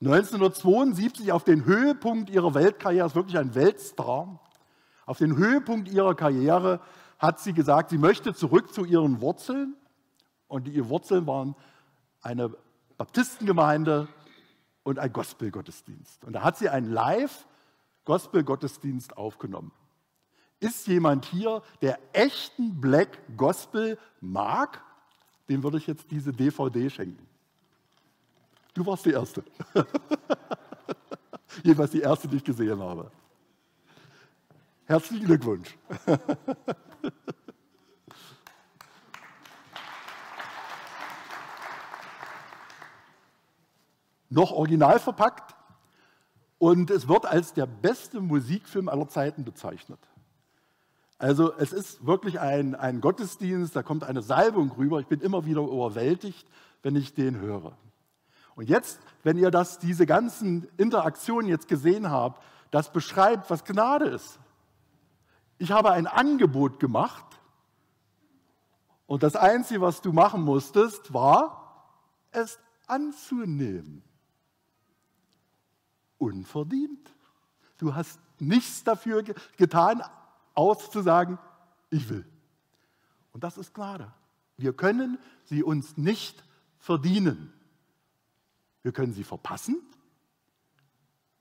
1972 0.00 1.32
auf 1.32 1.44
den 1.44 1.64
Höhepunkt 1.64 2.30
ihrer 2.30 2.54
Weltkarriere, 2.54 3.06
ist 3.06 3.14
wirklich 3.14 3.38
ein 3.38 3.54
Weltstar, 3.54 4.40
auf 5.06 5.18
den 5.18 5.36
Höhepunkt 5.36 5.88
ihrer 5.88 6.16
Karriere 6.16 6.80
hat 7.18 7.40
sie 7.40 7.54
gesagt, 7.54 7.90
sie 7.90 7.98
möchte 7.98 8.34
zurück 8.34 8.74
zu 8.74 8.84
ihren 8.84 9.20
Wurzeln. 9.20 9.76
Und 10.48 10.66
ihre 10.68 10.88
Wurzeln 10.88 11.28
waren 11.28 11.54
eine 12.22 12.50
Baptistengemeinde 12.98 14.08
und 14.82 14.98
ein 14.98 15.12
Gospelgottesdienst. 15.12 16.24
Und 16.24 16.32
da 16.32 16.42
hat 16.42 16.58
sie 16.58 16.68
einen 16.68 16.90
Live-Gospelgottesdienst 16.92 19.16
aufgenommen. 19.16 19.70
Ist 20.58 20.86
jemand 20.86 21.26
hier, 21.26 21.62
der 21.82 21.98
echten 22.12 22.80
Black 22.80 23.18
Gospel 23.36 23.98
mag? 24.20 24.82
Dem 25.48 25.62
würde 25.62 25.76
ich 25.78 25.86
jetzt 25.86 26.10
diese 26.10 26.32
DVD 26.32 26.88
schenken. 26.88 27.26
Du 28.72 28.84
warst 28.86 29.04
die 29.06 29.10
Erste. 29.10 29.44
Jedenfalls 31.62 31.90
die 31.92 32.00
Erste, 32.00 32.28
die 32.28 32.36
ich 32.36 32.44
gesehen 32.44 32.80
habe. 32.80 33.10
Herzlichen 34.86 35.26
Glückwunsch. 35.26 35.76
Noch 44.28 44.52
original 44.52 44.98
verpackt 45.00 45.54
und 46.58 46.90
es 46.90 47.08
wird 47.08 47.26
als 47.26 47.52
der 47.54 47.66
beste 47.66 48.20
Musikfilm 48.20 48.88
aller 48.88 49.08
Zeiten 49.08 49.44
bezeichnet. 49.44 50.00
Also 51.18 51.54
es 51.54 51.72
ist 51.72 52.06
wirklich 52.06 52.40
ein, 52.40 52.74
ein 52.74 53.00
Gottesdienst, 53.00 53.74
da 53.74 53.82
kommt 53.82 54.04
eine 54.04 54.22
Salbung 54.22 54.72
rüber. 54.72 55.00
Ich 55.00 55.06
bin 55.06 55.20
immer 55.20 55.46
wieder 55.46 55.62
überwältigt, 55.62 56.46
wenn 56.82 56.94
ich 56.94 57.14
den 57.14 57.40
höre. 57.40 57.76
Und 58.54 58.68
jetzt, 58.68 59.00
wenn 59.22 59.38
ihr 59.38 59.50
das, 59.50 59.78
diese 59.78 60.06
ganzen 60.06 60.68
Interaktionen 60.76 61.48
jetzt 61.48 61.68
gesehen 61.68 62.10
habt, 62.10 62.42
das 62.70 62.92
beschreibt, 62.92 63.50
was 63.50 63.64
Gnade 63.64 64.06
ist. 64.06 64.38
Ich 65.58 65.72
habe 65.72 65.90
ein 65.92 66.06
Angebot 66.06 66.80
gemacht 66.80 67.24
und 69.06 69.22
das 69.22 69.36
Einzige, 69.36 69.80
was 69.80 70.02
du 70.02 70.12
machen 70.12 70.42
musstest, 70.42 71.14
war, 71.14 71.94
es 72.30 72.58
anzunehmen. 72.86 74.02
Unverdient. 76.18 77.10
Du 77.78 77.94
hast 77.94 78.20
nichts 78.38 78.84
dafür 78.84 79.22
getan, 79.56 80.02
auszusagen, 80.56 81.38
ich 81.90 82.08
will. 82.08 82.26
Und 83.32 83.44
das 83.44 83.56
ist 83.56 83.74
Gnade. 83.74 84.12
Wir 84.56 84.72
können 84.72 85.18
sie 85.44 85.62
uns 85.62 85.96
nicht 85.96 86.42
verdienen. 86.78 87.52
Wir 88.82 88.92
können 88.92 89.12
sie 89.12 89.24
verpassen. 89.24 89.80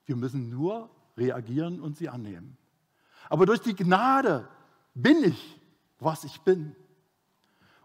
Wir 0.05 0.15
müssen 0.15 0.49
nur 0.49 0.89
reagieren 1.17 1.79
und 1.79 1.97
sie 1.97 2.09
annehmen. 2.09 2.57
Aber 3.29 3.45
durch 3.45 3.61
die 3.61 3.75
Gnade 3.75 4.47
bin 4.93 5.23
ich, 5.23 5.59
was 5.99 6.23
ich 6.23 6.41
bin. 6.41 6.75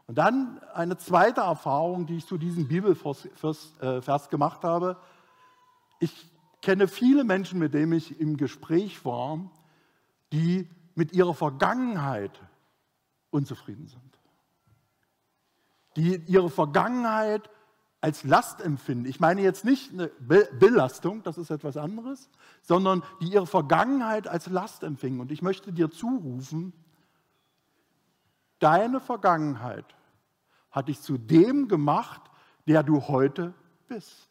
Und 0.07 0.19
dann 0.19 0.59
eine 0.75 0.99
zweite 0.99 1.43
Erfahrung, 1.43 2.07
die 2.07 2.17
ich 2.17 2.27
zu 2.27 2.37
diesem 2.37 2.67
Bibelvers 2.67 3.29
äh, 3.81 4.29
gemacht 4.29 4.65
habe. 4.65 4.97
Ich 6.01 6.29
kenne 6.63 6.89
viele 6.89 7.23
Menschen, 7.23 7.61
mit 7.61 7.75
denen 7.75 7.93
ich 7.93 8.19
im 8.19 8.37
Gespräch 8.37 9.05
war, 9.05 9.39
die 10.33 10.69
mit 10.95 11.13
ihrer 11.13 11.35
Vergangenheit 11.35 12.41
unzufrieden 13.31 13.87
sind. 13.87 14.19
Die 15.97 16.17
ihre 16.27 16.51
Vergangenheit 16.51 17.51
als 18.01 18.25
Last 18.25 18.61
empfinden. 18.61 19.05
Ich 19.05 19.21
meine 19.21 19.43
jetzt 19.43 19.65
nicht 19.65 19.93
eine 19.93 20.09
Belastung, 20.09 21.23
das 21.23 21.37
ist 21.37 21.51
etwas 21.51 21.77
anderes, 21.77 22.31
sondern 22.63 23.03
die 23.21 23.33
ihre 23.33 23.47
Vergangenheit 23.47 24.27
als 24.27 24.47
Last 24.47 24.83
empfingen. 24.83 25.21
Und 25.21 25.31
ich 25.31 25.43
möchte 25.43 25.73
dir 25.73 25.91
zurufen, 25.91 26.73
deine 28.59 29.01
Vergangenheit 29.01 29.85
hat 30.71 30.89
dich 30.89 31.01
zu 31.03 31.19
dem 31.19 31.69
gemacht, 31.69 32.23
der 32.67 32.83
du 32.83 33.09
heute 33.09 33.53
bist. 33.89 34.29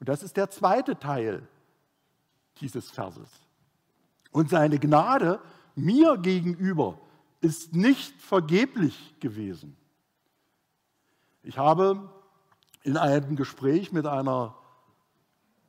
Und 0.00 0.08
das 0.08 0.22
ist 0.22 0.36
der 0.36 0.50
zweite 0.50 0.98
Teil 0.98 1.46
dieses 2.60 2.90
Verses. 2.90 3.28
Und 4.30 4.50
seine 4.50 4.78
Gnade 4.78 5.40
mir 5.74 6.16
gegenüber 6.18 6.98
ist 7.40 7.74
nicht 7.74 8.20
vergeblich 8.20 9.18
gewesen. 9.20 9.76
Ich 11.42 11.58
habe 11.58 12.10
in 12.82 12.96
einem 12.96 13.36
Gespräch 13.36 13.92
mit 13.92 14.06
einer 14.06 14.54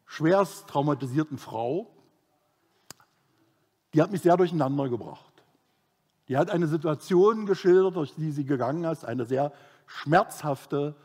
schwerst 0.06 0.68
traumatisierten 0.68 1.38
Frau, 1.38 1.90
die 3.94 4.02
hat 4.02 4.12
mich 4.12 4.22
sehr 4.22 4.38
durcheinander 4.38 4.90
gebracht. 4.90 5.32
Die 6.28 6.38
hat 6.38 6.50
eine 6.50 6.68
Situation 6.68 7.46
geschildert, 7.46 7.96
durch 7.96 8.16
die 8.16 8.32
sie 8.32 8.46
gegangen 8.46 8.84
ist, 8.86 9.04
eine 9.04 9.26
sehr 9.26 9.52
schmerzhafte, 9.86 10.96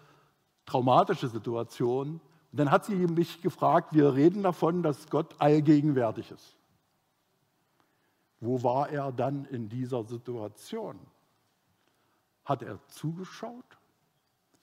traumatische 0.66 1.28
Situation. 1.28 2.20
Und 2.52 2.60
dann 2.60 2.70
hat 2.70 2.84
sie 2.84 2.94
mich 2.94 3.42
gefragt, 3.42 3.92
wir 3.92 4.14
reden 4.14 4.42
davon, 4.42 4.82
dass 4.82 5.08
Gott 5.08 5.34
allgegenwärtig 5.38 6.30
ist. 6.30 6.55
Wo 8.40 8.62
war 8.62 8.90
er 8.90 9.12
dann 9.12 9.44
in 9.46 9.68
dieser 9.68 10.04
Situation? 10.04 10.98
Hat 12.44 12.62
er 12.62 12.78
zugeschaut? 12.88 13.78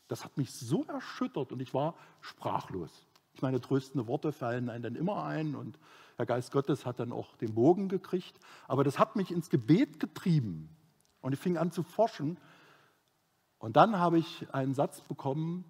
Das 0.07 0.23
hat 0.23 0.37
mich 0.37 0.51
so 0.51 0.83
erschüttert 0.85 1.51
und 1.51 1.61
ich 1.61 1.73
war 1.73 1.95
sprachlos. 2.21 3.07
Ich 3.33 3.41
meine, 3.41 3.59
tröstende 3.59 4.07
Worte 4.07 4.31
fallen 4.31 4.69
einem 4.69 4.83
dann 4.83 4.95
immer 4.95 5.23
ein 5.23 5.55
und 5.55 5.79
der 6.17 6.25
Geist 6.27 6.51
Gottes 6.51 6.85
hat 6.85 6.99
dann 6.99 7.11
auch 7.11 7.35
den 7.37 7.55
Bogen 7.55 7.89
gekriegt. 7.89 8.39
Aber 8.67 8.83
das 8.83 8.99
hat 8.99 9.15
mich 9.15 9.31
ins 9.31 9.49
Gebet 9.49 9.99
getrieben 9.99 10.69
und 11.21 11.33
ich 11.33 11.39
fing 11.39 11.57
an 11.57 11.71
zu 11.71 11.81
forschen. 11.83 12.37
Und 13.57 13.75
dann 13.75 13.97
habe 13.97 14.19
ich 14.19 14.53
einen 14.53 14.73
Satz 14.75 15.01
bekommen, 15.01 15.65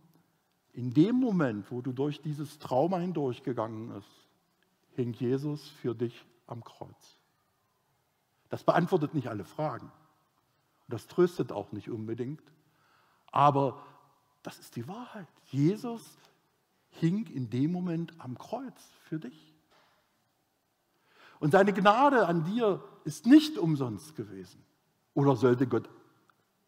in 0.73 0.91
dem 0.91 1.15
Moment, 1.15 1.71
wo 1.71 1.81
du 1.81 1.93
durch 1.93 2.21
dieses 2.21 2.57
Trauma 2.59 2.97
hindurchgegangen 2.97 3.93
bist, 3.93 4.09
hing 4.95 5.13
Jesus 5.13 5.69
für 5.69 5.93
dich 5.93 6.25
am 6.47 6.63
Kreuz. 6.63 7.19
Das 8.53 8.63
beantwortet 8.63 9.15
nicht 9.15 9.29
alle 9.29 9.45
Fragen. 9.45 9.91
Das 10.87 11.07
tröstet 11.07 11.51
auch 11.51 11.71
nicht 11.71 11.89
unbedingt. 11.89 12.43
Aber 13.31 13.83
das 14.43 14.59
ist 14.59 14.75
die 14.75 14.87
Wahrheit. 14.87 15.25
Jesus 15.45 16.19
hing 16.91 17.25
in 17.25 17.49
dem 17.49 17.71
Moment 17.71 18.13
am 18.19 18.37
Kreuz 18.37 18.79
für 19.05 19.17
dich. 19.17 19.55
Und 21.39 21.53
seine 21.53 21.73
Gnade 21.73 22.27
an 22.27 22.43
dir 22.43 22.83
ist 23.05 23.25
nicht 23.25 23.57
umsonst 23.57 24.15
gewesen. 24.15 24.63
Oder 25.15 25.35
sollte 25.35 25.65
Gott 25.65 25.89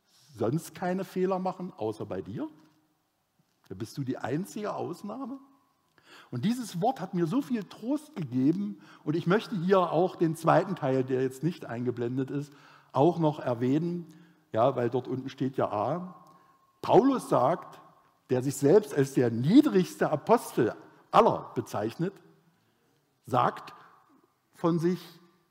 sonst 0.10 0.74
keine 0.74 1.04
Fehler 1.04 1.38
machen, 1.38 1.72
außer 1.72 2.08
bei 2.08 2.24
dir? 2.24 2.50
Da 3.70 3.76
bist 3.76 3.96
du 4.00 4.04
die 4.04 4.18
einzige 4.18 4.74
Ausnahme? 4.74 5.40
Und 6.32 6.46
dieses 6.46 6.82
Wort 6.82 7.02
hat 7.02 7.14
mir 7.14 7.28
so 7.28 7.42
viel 7.42 7.64
Trost 7.64 8.16
gegeben 8.16 8.80
und 9.04 9.16
ich 9.16 9.28
möchte 9.28 9.56
hier 9.56 9.80
auch 9.80 10.16
den 10.16 10.36
zweiten 10.36 10.76
Teil, 10.76 11.04
der 11.04 11.22
jetzt 11.22 11.44
nicht 11.44 11.66
eingeblendet 11.66 12.32
ist, 12.32 12.54
auch 12.92 13.20
noch 13.20 13.40
erwähnen, 13.40 14.14
ja, 14.52 14.76
weil 14.76 14.90
dort 14.90 15.08
unten 15.08 15.30
steht 15.30 15.58
ja 15.58 15.72
A. 15.72 16.16
Paulus 16.82 17.30
sagt, 17.30 17.82
der 18.30 18.42
sich 18.42 18.56
selbst 18.56 18.94
als 18.94 19.14
der 19.14 19.32
niedrigste 19.32 20.10
Apostel 20.10 20.74
aller 21.12 21.52
bezeichnet, 21.56 22.14
sagt 23.26 23.74
von 24.54 24.80
sich, 24.80 25.00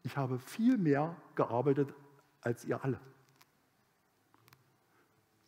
ich 0.02 0.16
habe 0.16 0.38
viel 0.38 0.78
mehr 0.78 1.16
gearbeitet 1.34 1.94
als 2.40 2.64
ihr 2.64 2.82
alle. 2.82 3.00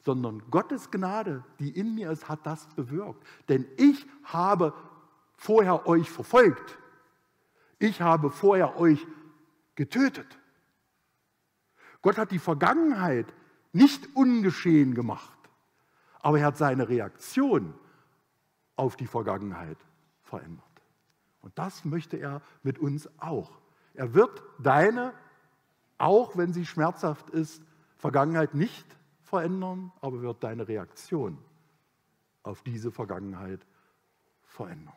Sondern 0.01 0.43
Gottes 0.51 0.91
Gnade, 0.91 1.45
die 1.59 1.71
in 1.71 1.95
mir 1.95 2.11
ist, 2.11 2.29
hat 2.29 2.47
das 2.47 2.67
bewirkt. 2.75 3.25
Denn 3.49 3.67
ich 3.77 4.07
habe 4.25 4.73
vorher 5.37 5.87
euch 5.87 6.11
verfolgt. 6.11 6.79
Ich 7.79 8.01
habe 8.01 8.31
vorher 8.31 8.79
euch 8.79 9.07
getötet. 9.75 10.39
Gott 12.03 12.19
hat 12.19 12.31
die 12.31 12.39
Vergangenheit 12.39 13.27
nicht 13.73 14.15
ungeschehen 14.15 14.95
gemacht, 14.95 15.39
aber 16.21 16.39
er 16.39 16.47
hat 16.47 16.57
seine 16.57 16.89
Reaktion 16.89 17.75
auf 18.77 18.97
die 18.97 19.07
Vergangenheit 19.07 19.79
verändert. 20.23 20.65
Und 21.41 21.59
das 21.59 21.85
möchte 21.85 22.17
er 22.17 22.43
mit 22.63 22.79
uns 22.79 23.09
auch. 23.21 23.61
Er 23.95 24.15
wird 24.15 24.43
deine, 24.59 25.13
auch 25.99 26.37
wenn 26.37 26.53
sie 26.53 26.67
schmerzhaft 26.67 27.31
ist, 27.31 27.63
Vergangenheit 27.97 28.55
nicht 28.55 28.87
verändern, 29.23 29.93
aber 30.01 30.23
wird 30.23 30.43
deine 30.43 30.69
Reaktion 30.69 31.39
auf 32.43 32.63
diese 32.63 32.93
Vergangenheit 32.93 33.67
verändern. 34.45 34.95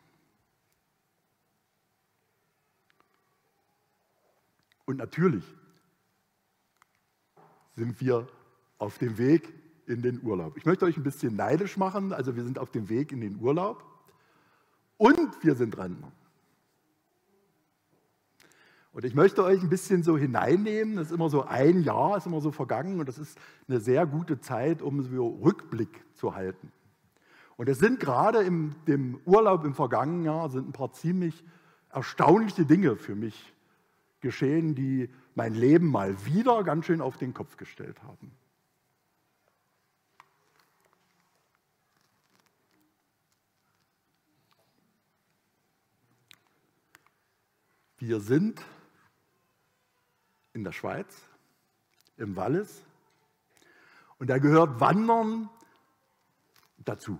Und 4.90 4.96
natürlich 4.96 5.44
sind 7.76 8.00
wir 8.00 8.26
auf 8.78 8.98
dem 8.98 9.18
Weg 9.18 9.54
in 9.86 10.02
den 10.02 10.20
Urlaub. 10.20 10.56
Ich 10.56 10.66
möchte 10.66 10.84
euch 10.84 10.96
ein 10.96 11.04
bisschen 11.04 11.36
neidisch 11.36 11.76
machen. 11.76 12.12
Also 12.12 12.34
wir 12.34 12.42
sind 12.42 12.58
auf 12.58 12.72
dem 12.72 12.88
Weg 12.88 13.12
in 13.12 13.20
den 13.20 13.38
Urlaub 13.40 13.84
und 14.96 15.44
wir 15.44 15.54
sind 15.54 15.78
Rentner. 15.78 16.10
Und 18.92 19.04
ich 19.04 19.14
möchte 19.14 19.44
euch 19.44 19.62
ein 19.62 19.68
bisschen 19.68 20.02
so 20.02 20.18
hineinnehmen. 20.18 20.96
Das 20.96 21.06
ist 21.06 21.12
immer 21.12 21.30
so 21.30 21.44
ein 21.44 21.84
Jahr, 21.84 22.16
ist 22.16 22.26
immer 22.26 22.40
so 22.40 22.50
vergangen 22.50 22.98
und 22.98 23.08
das 23.08 23.18
ist 23.18 23.38
eine 23.68 23.78
sehr 23.78 24.06
gute 24.06 24.40
Zeit, 24.40 24.82
um 24.82 25.02
so 25.02 25.28
Rückblick 25.40 26.02
zu 26.14 26.34
halten. 26.34 26.72
Und 27.56 27.68
es 27.68 27.78
sind 27.78 28.00
gerade 28.00 28.40
im 28.40 28.74
dem 28.88 29.20
Urlaub 29.24 29.64
im 29.64 29.74
vergangenen 29.74 30.24
Jahr 30.24 30.50
sind 30.50 30.68
ein 30.68 30.72
paar 30.72 30.90
ziemlich 30.90 31.44
erstaunliche 31.92 32.66
Dinge 32.66 32.96
für 32.96 33.14
mich 33.14 33.54
geschehen, 34.20 34.74
die 34.74 35.10
mein 35.34 35.54
Leben 35.54 35.86
mal 35.86 36.24
wieder 36.24 36.62
ganz 36.64 36.86
schön 36.86 37.00
auf 37.00 37.16
den 37.16 37.34
Kopf 37.34 37.56
gestellt 37.56 38.02
haben. 38.02 38.32
Wir 47.98 48.20
sind 48.20 48.62
in 50.54 50.64
der 50.64 50.72
Schweiz, 50.72 51.22
im 52.16 52.34
Wallis, 52.34 52.82
und 54.18 54.28
da 54.28 54.38
gehört 54.38 54.80
Wandern 54.80 55.48
dazu. 56.78 57.18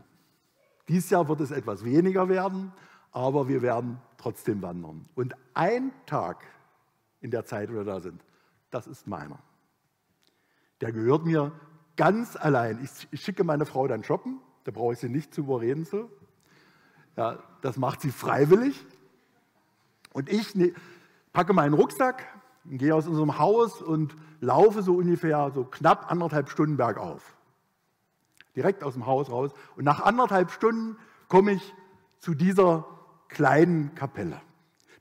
Dieses 0.88 1.10
Jahr 1.10 1.28
wird 1.28 1.40
es 1.40 1.50
etwas 1.50 1.84
weniger 1.84 2.28
werden, 2.28 2.72
aber 3.12 3.48
wir 3.48 3.62
werden 3.62 4.00
trotzdem 4.18 4.62
wandern. 4.62 5.08
Und 5.14 5.34
ein 5.54 5.92
Tag 6.06 6.44
in 7.20 7.30
der 7.30 7.44
Zeit, 7.44 7.70
wo 7.70 7.74
wir 7.74 7.84
da 7.84 8.00
sind. 8.00 8.24
Das 8.70 8.86
ist 8.86 9.06
meiner. 9.06 9.38
Der 10.80 10.92
gehört 10.92 11.24
mir 11.24 11.52
ganz 11.96 12.36
allein. 12.36 12.82
Ich, 12.82 13.20
schicke 13.20 13.44
meine 13.44 13.66
Frau 13.66 13.86
dann 13.86 14.04
shoppen, 14.04 14.40
da 14.64 14.70
brauche 14.70 14.94
ich 14.94 14.98
sie 14.98 15.08
nicht 15.08 15.34
zu 15.34 15.42
überreden. 15.42 15.84
So. 15.84 16.10
Ja, 17.16 17.38
das 17.60 17.76
macht 17.76 18.00
sie 18.00 18.10
freiwillig. 18.10 18.86
Und 20.12 20.28
ich 20.28 20.54
ne, 20.54 20.72
packe 21.32 21.52
meinen 21.52 21.74
Rucksack, 21.74 22.26
gehe 22.64 22.94
aus 22.94 23.06
unserem 23.06 23.38
Haus 23.38 23.82
und 23.82 24.16
laufe 24.40 24.82
so 24.82 24.96
ungefähr 24.96 25.50
so 25.54 25.64
knapp 25.64 26.10
anderthalb 26.10 26.48
Stunden 26.48 26.76
bergauf. 26.76 27.36
Direkt 28.56 28.82
aus 28.82 28.94
dem 28.94 29.06
Haus 29.06 29.30
raus. 29.30 29.52
Und 29.76 29.84
nach 29.84 30.00
anderthalb 30.00 30.50
Stunden 30.50 30.96
komme 31.28 31.52
ich 31.52 31.74
zu 32.18 32.34
dieser 32.34 32.86
kleinen 33.28 33.94
Kapelle. 33.94 34.40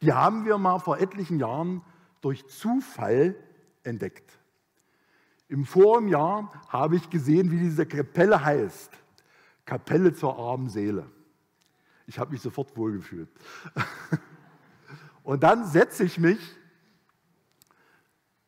Die 0.01 0.13
haben 0.13 0.45
wir 0.45 0.57
mal 0.57 0.79
vor 0.79 0.99
etlichen 0.99 1.39
Jahren 1.39 1.81
durch 2.21 2.47
Zufall 2.47 3.35
entdeckt. 3.83 4.31
Im 5.47 5.65
vorigen 5.65 6.09
Jahr 6.09 6.51
habe 6.67 6.95
ich 6.95 7.09
gesehen, 7.09 7.51
wie 7.51 7.59
diese 7.59 7.85
Kapelle 7.85 8.43
heißt. 8.43 8.91
Kapelle 9.65 10.13
zur 10.13 10.37
armen 10.37 10.69
Seele. 10.69 11.09
Ich 12.05 12.19
habe 12.19 12.31
mich 12.31 12.41
sofort 12.41 12.75
wohlgefühlt. 12.77 13.29
Und 15.23 15.43
dann 15.43 15.65
setze 15.65 16.03
ich 16.03 16.17
mich 16.17 16.39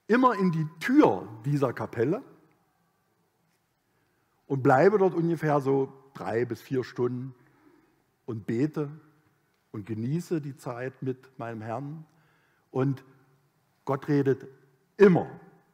immer 0.08 0.38
in 0.38 0.52
die 0.52 0.68
Tür 0.80 1.28
dieser 1.46 1.74
Kapelle 1.74 2.24
und 4.48 4.64
bleibe 4.64 4.98
dort 4.98 5.14
ungefähr 5.14 5.62
so 5.62 5.94
drei 6.14 6.44
bis 6.44 6.62
vier 6.62 6.84
Stunden 6.84 7.34
und 8.26 8.46
bete 8.46 8.90
und 9.72 9.86
genieße 9.86 10.42
die 10.42 10.58
Zeit 10.58 11.02
mit 11.02 11.40
meinem 11.40 11.62
Herrn. 11.62 12.06
Und 12.72 13.06
Gott 13.86 14.08
redet 14.08 14.48
immer 14.98 15.28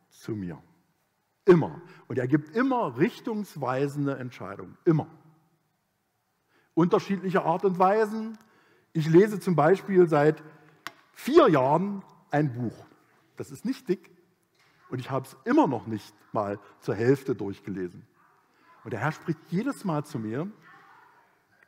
zu 0.10 0.36
mir. 0.36 0.62
Immer. 1.46 1.82
Und 2.08 2.18
er 2.18 2.28
gibt 2.28 2.56
immer 2.56 2.98
richtungsweisende 2.98 4.18
Entscheidungen. 4.18 4.78
Immer. 4.86 5.08
Unterschiedliche 6.74 7.44
Art 7.44 7.66
und 7.66 7.80
Weisen. 7.80 8.38
Ich 8.94 9.08
lese 9.08 9.40
zum 9.40 9.56
Beispiel 9.56 10.08
seit 10.08 10.44
vier 11.14 11.50
Jahren 11.50 12.04
ein 12.32 12.54
Buch. 12.54 12.86
Das 13.38 13.52
ist 13.52 13.66
nicht 13.66 13.88
dick 13.88 14.12
und 14.90 15.00
ich 15.00 15.12
habe 15.12 15.26
es 15.26 15.36
immer 15.46 15.68
noch 15.68 15.88
nicht 15.88 16.14
mal 16.34 16.60
zur 16.80 16.96
Hälfte 16.96 17.36
durchgelesen. 17.36 18.06
Und 18.84 18.92
der 18.92 19.00
Herr 19.00 19.12
spricht 19.12 19.40
jedes 19.50 19.84
Mal 19.84 20.06
zu 20.06 20.20
mir. 20.20 20.50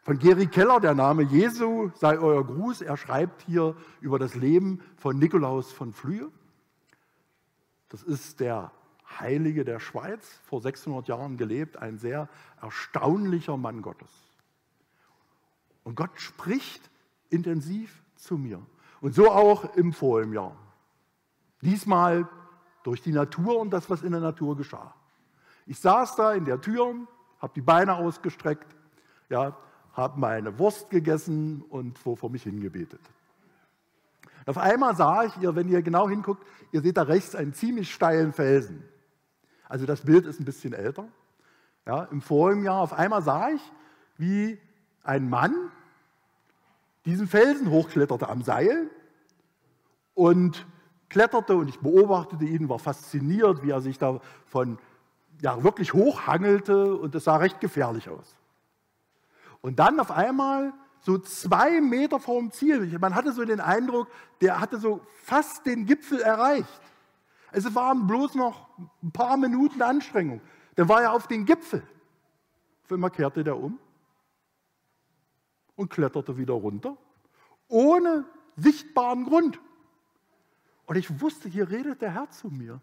Von 0.09 0.17
Geri 0.17 0.47
Keller, 0.47 0.79
der 0.79 0.95
Name 0.95 1.21
Jesu 1.21 1.91
sei 1.93 2.17
euer 2.17 2.43
Gruß. 2.43 2.81
Er 2.81 2.97
schreibt 2.97 3.43
hier 3.43 3.75
über 4.01 4.17
das 4.17 4.33
Leben 4.33 4.81
von 4.95 5.19
Nikolaus 5.19 5.71
von 5.71 5.93
Flühe. 5.93 6.31
Das 7.89 8.01
ist 8.01 8.39
der 8.39 8.71
Heilige 9.19 9.63
der 9.63 9.79
Schweiz, 9.79 10.27
vor 10.47 10.61
600 10.61 11.07
Jahren 11.07 11.37
gelebt, 11.37 11.77
ein 11.77 11.99
sehr 11.99 12.27
erstaunlicher 12.59 13.55
Mann 13.55 13.83
Gottes. 13.83 14.09
Und 15.83 15.93
Gott 15.93 16.19
spricht 16.19 16.89
intensiv 17.29 18.01
zu 18.15 18.39
mir. 18.39 18.65
Und 19.01 19.13
so 19.13 19.29
auch 19.29 19.75
im 19.75 19.93
vorigen 19.93 20.33
Jahr. 20.33 20.57
Diesmal 21.61 22.27
durch 22.81 23.03
die 23.03 23.11
Natur 23.11 23.59
und 23.59 23.69
das, 23.69 23.91
was 23.91 24.01
in 24.01 24.13
der 24.13 24.21
Natur 24.21 24.57
geschah. 24.57 24.95
Ich 25.67 25.77
saß 25.79 26.15
da 26.15 26.33
in 26.33 26.45
der 26.45 26.61
Tür, 26.61 26.95
habe 27.39 27.53
die 27.53 27.61
Beine 27.61 27.93
ausgestreckt, 27.93 28.75
ja, 29.29 29.55
habe 29.93 30.19
meine 30.19 30.59
Wurst 30.59 30.89
gegessen 30.89 31.63
und 31.69 31.97
vor 31.99 32.29
mich 32.29 32.43
hingebetet. 32.43 33.01
Auf 34.45 34.57
einmal 34.57 34.95
sah 34.95 35.25
ich, 35.25 35.37
ihr, 35.37 35.55
wenn 35.55 35.69
ihr 35.69 35.81
genau 35.81 36.09
hinguckt, 36.09 36.45
ihr 36.71 36.81
seht 36.81 36.97
da 36.97 37.03
rechts 37.03 37.35
einen 37.35 37.53
ziemlich 37.53 37.93
steilen 37.93 38.33
Felsen. 38.33 38.83
Also 39.67 39.85
das 39.85 40.01
Bild 40.01 40.25
ist 40.25 40.39
ein 40.39 40.45
bisschen 40.45 40.73
älter. 40.73 41.07
Ja, 41.85 42.05
Im 42.05 42.21
vorigen 42.21 42.63
Jahr 42.63 42.81
auf 42.81 42.93
einmal 42.93 43.21
sah 43.21 43.49
ich, 43.49 43.61
wie 44.17 44.59
ein 45.03 45.29
Mann 45.29 45.53
diesen 47.05 47.27
Felsen 47.27 47.69
hochkletterte 47.69 48.27
am 48.27 48.41
Seil 48.41 48.89
und 50.13 50.65
kletterte 51.09 51.55
und 51.55 51.67
ich 51.69 51.79
beobachtete 51.79 52.45
ihn, 52.45 52.69
war 52.69 52.79
fasziniert, 52.79 53.63
wie 53.63 53.71
er 53.71 53.81
sich 53.81 53.97
da 53.97 54.19
von 54.45 54.77
ja, 55.41 55.63
wirklich 55.63 55.93
hochhangelte 55.93 56.95
und 56.95 57.15
es 57.15 57.23
sah 57.23 57.37
recht 57.37 57.59
gefährlich 57.59 58.09
aus. 58.09 58.35
Und 59.61 59.79
dann 59.79 59.99
auf 59.99 60.11
einmal 60.11 60.73
so 61.01 61.17
zwei 61.17 61.81
Meter 61.81 62.19
vor 62.19 62.39
dem 62.39 62.51
Ziel. 62.51 62.97
Man 62.99 63.15
hatte 63.15 63.31
so 63.31 63.43
den 63.45 63.59
Eindruck, 63.59 64.09
der 64.41 64.59
hatte 64.59 64.77
so 64.77 65.01
fast 65.23 65.65
den 65.65 65.85
Gipfel 65.85 66.21
erreicht. 66.21 66.81
Es 67.51 67.73
waren 67.73 68.07
bloß 68.07 68.35
noch 68.35 68.69
ein 69.01 69.11
paar 69.11 69.37
Minuten 69.37 69.81
Anstrengung. 69.81 70.41
Dann 70.75 70.87
war 70.87 71.01
er 71.01 71.13
auf 71.13 71.27
den 71.27 71.45
Gipfel. 71.45 71.83
Auf 72.83 72.91
einmal 72.91 73.11
kehrte 73.11 73.43
der 73.43 73.57
um 73.57 73.79
und 75.75 75.89
kletterte 75.89 76.37
wieder 76.37 76.53
runter, 76.53 76.97
ohne 77.67 78.25
sichtbaren 78.57 79.23
Grund. 79.25 79.59
Und 80.85 80.97
ich 80.97 81.21
wusste, 81.21 81.47
hier 81.47 81.69
redet 81.69 82.01
der 82.01 82.11
Herr 82.11 82.29
zu 82.29 82.49
mir. 82.49 82.81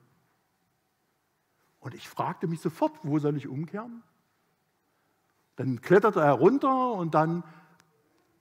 Und 1.80 1.94
ich 1.94 2.08
fragte 2.08 2.46
mich 2.46 2.60
sofort, 2.60 2.92
wo 3.02 3.18
soll 3.18 3.36
ich 3.36 3.48
umkehren? 3.48 4.02
Dann 5.57 5.81
kletterte 5.81 6.21
er 6.21 6.33
runter 6.33 6.92
und 6.92 7.14
dann 7.14 7.42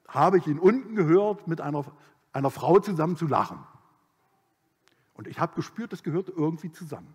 habe 0.07 0.37
ich 0.37 0.47
ihn 0.47 0.59
unten 0.59 0.95
gehört, 0.95 1.47
mit 1.47 1.61
einer, 1.61 1.85
einer 2.33 2.51
Frau 2.51 2.79
zusammen 2.79 3.15
zu 3.15 3.27
lachen. 3.27 3.59
Und 5.13 5.27
ich 5.27 5.39
habe 5.39 5.55
gespürt, 5.55 5.93
das 5.93 6.03
gehört 6.03 6.29
irgendwie 6.29 6.71
zusammen. 6.71 7.13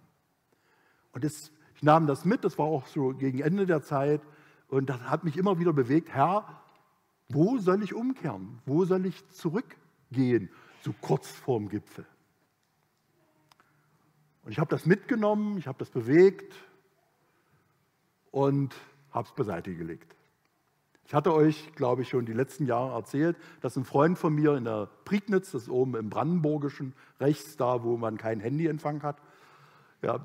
Und 1.13 1.25
das, 1.25 1.53
ich 1.75 1.83
nahm 1.83 2.07
das 2.07 2.25
mit, 2.25 2.45
das 2.45 2.59
war 2.59 2.67
auch 2.67 2.87
so 2.87 3.11
gegen 3.15 3.41
Ende 3.41 3.67
der 3.67 3.83
Zeit. 3.83 4.23
Und 4.69 4.89
das 4.89 5.01
hat 5.03 5.25
mich 5.25 5.37
immer 5.37 5.59
wieder 5.59 5.73
bewegt, 5.73 6.09
Herr, 6.11 6.63
wo 7.29 7.59
soll 7.59 7.83
ich 7.83 7.95
umkehren? 7.95 8.61
Wo 8.65 8.85
soll 8.85 9.07
ich 9.07 9.29
zurückgehen? 9.29 10.51
So 10.83 10.95
kurz 11.01 11.29
vorm 11.29 11.69
Gipfel. 11.69 12.07
Und 14.45 14.53
ich 14.53 14.59
habe 14.59 14.71
das 14.71 14.87
mitgenommen, 14.87 15.59
ich 15.59 15.67
habe 15.67 15.79
das 15.79 15.91
bewegt 15.91 16.55
und 18.31 18.75
habe 19.11 19.27
es 19.29 19.35
beiseite 19.35 19.75
gelegt. 19.75 20.17
Ich 21.05 21.15
hatte 21.15 21.35
euch, 21.35 21.73
glaube 21.75 22.03
ich, 22.03 22.09
schon 22.09 22.25
die 22.25 22.33
letzten 22.33 22.67
Jahre 22.67 22.95
erzählt, 22.95 23.37
dass 23.63 23.77
ein 23.77 23.85
Freund 23.85 24.17
von 24.17 24.33
mir 24.33 24.57
in 24.57 24.65
der 24.65 24.89
Prignitz, 25.05 25.51
das 25.51 25.63
ist 25.63 25.69
oben 25.69 25.97
im 25.97 26.09
Brandenburgischen, 26.09 26.95
rechts 27.19 27.57
da, 27.57 27.83
wo 27.83 27.97
man 27.97 28.17
kein 28.17 28.39
Handyempfang 28.39 29.03
hat, 29.03 29.21
ja, 30.03 30.21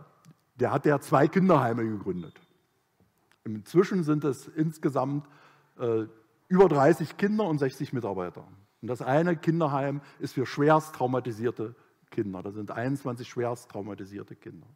der 0.60 0.71
hat 0.71 0.86
ja 0.86 1.00
zwei 1.00 1.28
Kinderheime 1.28 1.84
gegründet. 1.84 2.39
Inzwischen 3.45 4.04
sind 4.04 4.24
es 4.24 4.48
insgesamt 4.48 5.28
äh, 5.80 6.06
über 6.48 6.69
30 6.69 7.17
Kinder 7.17 7.45
und 7.45 7.58
60 7.58 7.91
Mitarbeiter. 7.93 8.48
Und 8.82 8.88
das 8.88 9.02
eine 9.02 9.36
Kinderheim 9.36 10.02
ist 10.19 10.34
für 10.34 10.45
schwerst 10.45 10.93
traumatisierte 10.93 11.76
Kinder. 12.12 12.43
Da 12.43 12.52
sind 12.52 12.69
21 12.71 13.28
schwerst 13.28 13.69
traumatisierte 13.71 14.36
Kinder. 14.36 14.67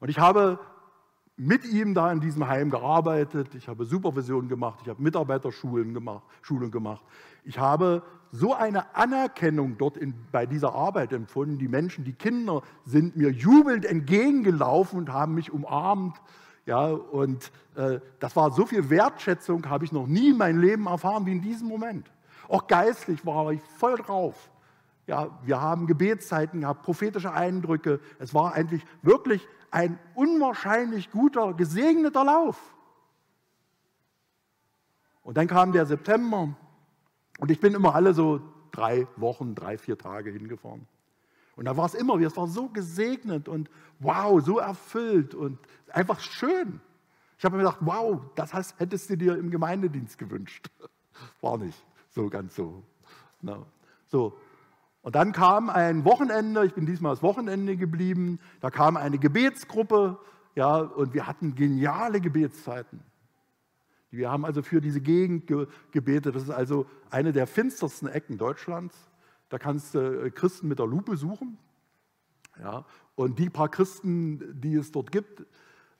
Und 0.00 0.08
ich 0.08 0.18
habe 0.18 0.58
mit 1.42 1.64
ihm 1.64 1.92
da 1.92 2.12
in 2.12 2.20
diesem 2.20 2.46
Heim 2.46 2.70
gearbeitet, 2.70 3.54
ich 3.56 3.66
habe 3.66 3.84
Supervision 3.84 4.48
gemacht, 4.48 4.78
ich 4.82 4.88
habe 4.88 5.02
Mitarbeiterschulen 5.02 5.92
gemacht, 5.92 6.22
Schulung 6.40 6.70
gemacht. 6.70 7.02
Ich 7.44 7.58
habe 7.58 8.02
so 8.30 8.54
eine 8.54 8.94
Anerkennung 8.94 9.76
dort 9.76 9.96
in, 9.96 10.14
bei 10.30 10.46
dieser 10.46 10.72
Arbeit 10.72 11.12
empfunden. 11.12 11.58
Die 11.58 11.66
Menschen, 11.66 12.04
die 12.04 12.12
Kinder 12.12 12.62
sind 12.84 13.16
mir 13.16 13.30
jubelnd 13.30 13.84
entgegengelaufen 13.84 15.00
und 15.00 15.12
haben 15.12 15.34
mich 15.34 15.52
umarmt. 15.52 16.16
Ja, 16.64 16.86
und 16.86 17.50
äh, 17.74 17.98
das 18.20 18.36
war 18.36 18.52
so 18.52 18.64
viel 18.64 18.88
Wertschätzung, 18.88 19.68
habe 19.68 19.84
ich 19.84 19.90
noch 19.90 20.06
nie 20.06 20.30
in 20.30 20.38
meinem 20.38 20.60
Leben 20.60 20.86
erfahren 20.86 21.26
wie 21.26 21.32
in 21.32 21.42
diesem 21.42 21.66
Moment. 21.66 22.08
Auch 22.48 22.68
geistlich 22.68 23.26
war 23.26 23.50
ich 23.50 23.60
voll 23.78 23.96
drauf. 23.96 24.48
Ja, 25.06 25.38
wir 25.42 25.60
haben 25.60 25.86
Gebetszeiten 25.86 26.60
gehabt, 26.60 26.82
prophetische 26.82 27.32
Eindrücke. 27.32 28.00
Es 28.18 28.34
war 28.34 28.54
eigentlich 28.54 28.84
wirklich 29.02 29.46
ein 29.70 29.98
unwahrscheinlich 30.14 31.10
guter, 31.10 31.54
gesegneter 31.54 32.24
Lauf. 32.24 32.58
Und 35.22 35.36
dann 35.36 35.46
kam 35.46 35.72
der 35.72 35.86
September 35.86 36.54
und 37.38 37.50
ich 37.50 37.60
bin 37.60 37.74
immer 37.74 37.94
alle 37.94 38.14
so 38.14 38.40
drei 38.70 39.06
Wochen, 39.16 39.54
drei, 39.54 39.78
vier 39.78 39.98
Tage 39.98 40.30
hingefahren. 40.30 40.86
Und 41.56 41.66
da 41.66 41.76
war 41.76 41.86
es 41.86 41.94
immer, 41.94 42.18
es 42.20 42.36
war 42.36 42.46
so 42.46 42.68
gesegnet 42.68 43.48
und 43.48 43.70
wow, 43.98 44.40
so 44.42 44.58
erfüllt 44.58 45.34
und 45.34 45.58
einfach 45.90 46.20
schön. 46.20 46.80
Ich 47.38 47.44
habe 47.44 47.56
mir 47.56 47.64
gedacht, 47.64 47.78
wow, 47.80 48.20
das 48.36 48.54
heißt, 48.54 48.78
hättest 48.78 49.10
du 49.10 49.16
dir 49.16 49.36
im 49.36 49.50
Gemeindedienst 49.50 50.16
gewünscht. 50.16 50.70
War 51.40 51.58
nicht 51.58 51.84
so 52.10 52.28
ganz 52.28 52.54
so. 52.54 52.84
No. 53.40 53.66
So, 54.06 54.38
und 55.02 55.14
dann 55.14 55.32
kam 55.32 55.68
ein 55.68 56.04
Wochenende, 56.04 56.64
ich 56.64 56.74
bin 56.74 56.86
diesmal 56.86 57.12
das 57.12 57.22
Wochenende 57.22 57.76
geblieben, 57.76 58.38
da 58.60 58.70
kam 58.70 58.96
eine 58.96 59.18
Gebetsgruppe, 59.18 60.18
ja, 60.54 60.78
und 60.78 61.14
wir 61.14 61.26
hatten 61.26 61.54
geniale 61.54 62.20
Gebetszeiten. 62.20 63.00
Wir 64.10 64.30
haben 64.30 64.44
also 64.44 64.62
für 64.62 64.80
diese 64.80 65.00
Gegend 65.00 65.46
ge 65.46 65.66
gebetet. 65.90 66.36
Das 66.36 66.42
ist 66.42 66.50
also 66.50 66.86
eine 67.10 67.32
der 67.32 67.46
finstersten 67.46 68.08
Ecken 68.08 68.36
Deutschlands. 68.36 68.94
Da 69.48 69.58
kannst 69.58 69.94
du 69.94 70.26
äh, 70.26 70.30
Christen 70.30 70.68
mit 70.68 70.78
der 70.78 70.86
Lupe 70.86 71.16
suchen. 71.16 71.56
Ja, 72.60 72.84
und 73.14 73.38
die 73.38 73.48
paar 73.48 73.70
Christen, 73.70 74.60
die 74.60 74.74
es 74.74 74.92
dort 74.92 75.10
gibt, 75.10 75.46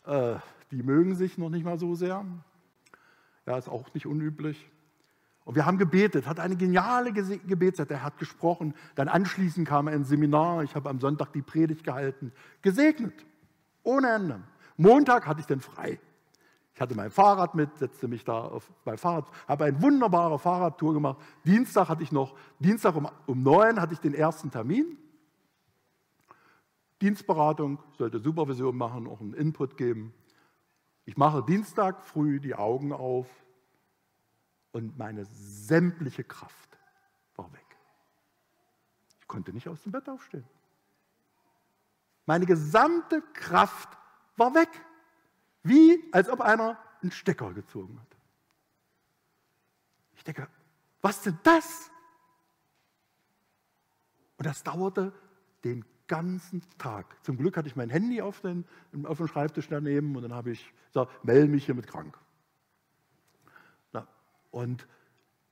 äh, 0.04 0.36
die 0.70 0.82
mögen 0.82 1.14
sich 1.14 1.38
noch 1.38 1.48
nicht 1.48 1.64
mal 1.64 1.78
so 1.78 1.94
sehr. 1.94 2.26
Ja, 3.46 3.56
ist 3.56 3.68
auch 3.68 3.92
nicht 3.94 4.06
unüblich. 4.06 4.70
Und 5.44 5.57
wir 5.57 5.66
haben 5.66 5.78
gebetet, 5.78 6.26
hat 6.26 6.38
eine 6.38 6.57
geniale 6.57 7.12
Gebetszeit, 7.12 7.90
er 7.90 8.05
hat 8.05 8.18
gesprochen. 8.18 8.74
Dann 8.94 9.09
anschließend 9.09 9.66
kam 9.66 9.88
ein 9.88 10.05
Seminar, 10.05 10.62
ich 10.62 10.74
habe 10.74 10.88
am 10.88 11.00
Sonntag 11.00 11.33
die 11.33 11.42
Predigt 11.42 11.85
gehalten. 11.85 12.33
Gesegnet, 12.62 13.24
ohne 13.83 14.11
Ende. 14.11 14.40
Montag 14.76 15.26
hatte 15.26 15.40
ich 15.40 15.46
dann 15.46 15.61
frei. 15.61 15.98
Ich 16.74 16.81
hatte 16.81 16.94
mein 16.94 17.11
Fahrrad 17.11 17.55
mit, 17.55 17.76
setzte 17.78 18.09
mich 18.09 18.24
da 18.24 18.40
auf 18.40 18.70
mein 18.85 18.96
Fahrrad, 18.96 19.26
habe 19.46 19.64
eine 19.64 19.83
wunderbare 19.83 20.38
Fahrradtour 20.38 20.94
gemacht. 20.94 21.18
Dienstag 21.44 21.88
hatte 21.88 22.02
ich 22.02 22.12
noch, 22.12 22.35
Dienstag 22.59 22.94
um, 22.94 23.09
um 23.26 23.46
hatte 23.46 23.92
ich 23.92 24.00
den 24.00 24.14
ersten 24.14 24.50
Termin. 24.50 24.96
Dienstberatung, 27.02 27.78
sollte 27.98 28.20
Supervision 28.20 28.76
machen, 28.76 29.09
auch 29.09 29.20
einen 29.20 29.35
Input 29.35 29.76
geben. 29.76 30.14
Ich 31.05 31.16
mache 31.16 31.42
Dienstag 31.42 32.05
früh 32.07 32.38
die 32.38 32.55
Augen 32.55 32.92
auf, 32.92 33.26
und 34.72 34.98
meine 34.98 35.24
sämtliche 35.26 36.24
Kraft 36.24 36.78
war 37.37 37.52
weg. 37.52 37.76
Ich 39.20 39.28
konnte 39.28 39.52
nicht 39.52 39.68
aus 39.68 39.82
dem 39.82 39.92
Bett 39.92 40.08
aufstehen. 40.08 40.44
Meine 42.26 42.46
gesamte 42.46 43.22
Kraft 43.32 43.88
war 44.37 44.54
weg. 44.54 44.68
Wie 45.62 46.02
als 46.12 46.28
ob 46.28 46.40
einer 46.40 46.78
einen 47.02 47.12
Stecker 47.12 47.52
gezogen 47.52 48.00
hat. 48.00 48.16
Ich 50.16 50.24
denke, 50.24 50.48
was 51.00 51.22
denn 51.22 51.38
das? 51.42 51.90
Und 54.38 54.46
das 54.46 54.62
dauerte 54.62 55.12
den 55.64 55.85
ganzen 56.06 56.62
Tag. 56.78 57.16
Zum 57.24 57.37
Glück 57.37 57.56
hatte 57.56 57.68
ich 57.68 57.76
mein 57.76 57.90
Handy 57.90 58.20
auf, 58.20 58.40
den, 58.40 58.64
auf 59.04 59.18
dem 59.18 59.28
Schreibtisch 59.28 59.68
daneben 59.68 60.16
und 60.16 60.22
dann 60.22 60.35
habe 60.35 60.50
ich 60.50 60.72
gesagt, 60.88 61.24
melde 61.24 61.48
mich 61.48 61.64
hiermit 61.64 61.87
krank. 61.87 62.18
Und 64.52 64.86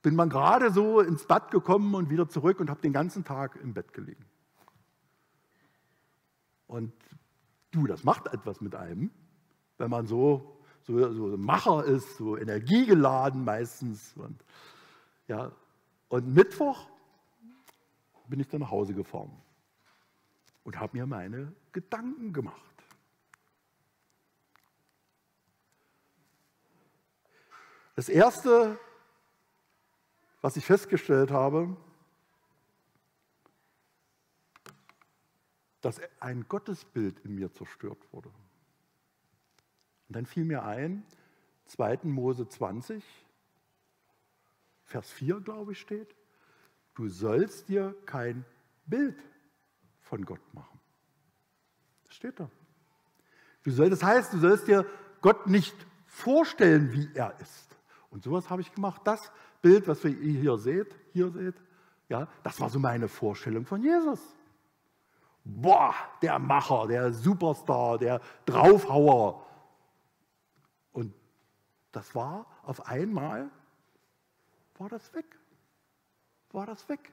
bin 0.01 0.15
man 0.15 0.29
gerade 0.29 0.71
so 0.71 1.01
ins 1.01 1.25
Bad 1.25 1.51
gekommen 1.51 1.93
und 1.93 2.09
wieder 2.09 2.29
zurück 2.29 2.61
und 2.61 2.69
habe 2.69 2.81
den 2.81 2.93
ganzen 2.93 3.25
Tag 3.25 3.57
im 3.57 3.73
Bett 3.73 3.91
gelegen. 3.91 4.25
Und 6.67 6.93
du, 7.71 7.85
das 7.85 8.03
macht 8.03 8.27
etwas 8.27 8.61
mit 8.61 8.75
einem, 8.75 9.11
wenn 9.77 9.89
man 9.89 10.07
so, 10.07 10.57
so, 10.83 11.11
so 11.11 11.37
Macher 11.37 11.83
ist, 11.83 12.17
so 12.17 12.37
energiegeladen 12.37 13.43
meistens. 13.43 14.15
Und, 14.15 14.43
ja, 15.27 15.51
und 16.07 16.33
Mittwoch 16.33 16.87
bin 18.27 18.39
ich 18.39 18.47
dann 18.47 18.61
nach 18.61 18.71
Hause 18.71 18.93
gefahren 18.93 19.35
und 20.63 20.79
habe 20.79 20.97
mir 20.97 21.05
meine 21.05 21.53
Gedanken 21.71 22.31
gemacht. 22.31 22.71
Das 27.95 28.07
Erste, 28.07 28.79
was 30.41 30.57
ich 30.57 30.65
festgestellt 30.65 31.31
habe, 31.31 31.75
dass 35.81 35.99
ein 36.19 36.47
Gottesbild 36.47 37.19
in 37.19 37.35
mir 37.35 37.51
zerstört 37.51 37.99
wurde. 38.11 38.29
Und 40.07 40.15
dann 40.15 40.25
fiel 40.25 40.45
mir 40.45 40.63
ein, 40.63 41.03
2. 41.65 41.99
Mose 42.03 42.47
20, 42.47 43.03
Vers 44.83 45.09
4, 45.11 45.39
glaube 45.39 45.71
ich, 45.71 45.79
steht, 45.79 46.15
du 46.95 47.07
sollst 47.07 47.69
dir 47.69 47.95
kein 48.05 48.45
Bild 48.85 49.17
von 50.01 50.25
Gott 50.25 50.41
machen. 50.53 50.79
Das 52.03 52.15
steht 52.15 52.39
da. 52.39 52.49
Du 53.63 53.71
soll, 53.71 53.89
das 53.89 54.03
heißt, 54.03 54.33
du 54.33 54.39
sollst 54.39 54.67
dir 54.67 54.85
Gott 55.21 55.47
nicht 55.47 55.75
vorstellen, 56.05 56.91
wie 56.91 57.09
er 57.13 57.39
ist. 57.39 57.77
Und 58.09 58.23
sowas 58.23 58.49
habe 58.49 58.61
ich 58.61 58.73
gemacht. 58.73 59.01
Das 59.05 59.31
Bild, 59.61 59.87
was 59.87 60.03
ihr 60.03 60.11
hier 60.15 60.57
seht, 60.57 60.95
hier 61.13 61.29
seht, 61.29 61.55
ja, 62.09 62.27
das 62.43 62.59
war 62.59 62.69
so 62.69 62.79
meine 62.79 63.07
Vorstellung 63.07 63.65
von 63.65 63.81
Jesus. 63.81 64.19
Boah, 65.43 65.95
der 66.21 66.39
Macher, 66.39 66.87
der 66.87 67.13
Superstar, 67.13 67.97
der 67.97 68.21
Draufhauer. 68.45 69.45
Und 70.91 71.13
das 71.91 72.13
war 72.13 72.45
auf 72.63 72.85
einmal, 72.87 73.49
war 74.77 74.89
das 74.89 75.13
weg. 75.13 75.25
War 76.51 76.65
das 76.65 76.87
weg. 76.89 77.11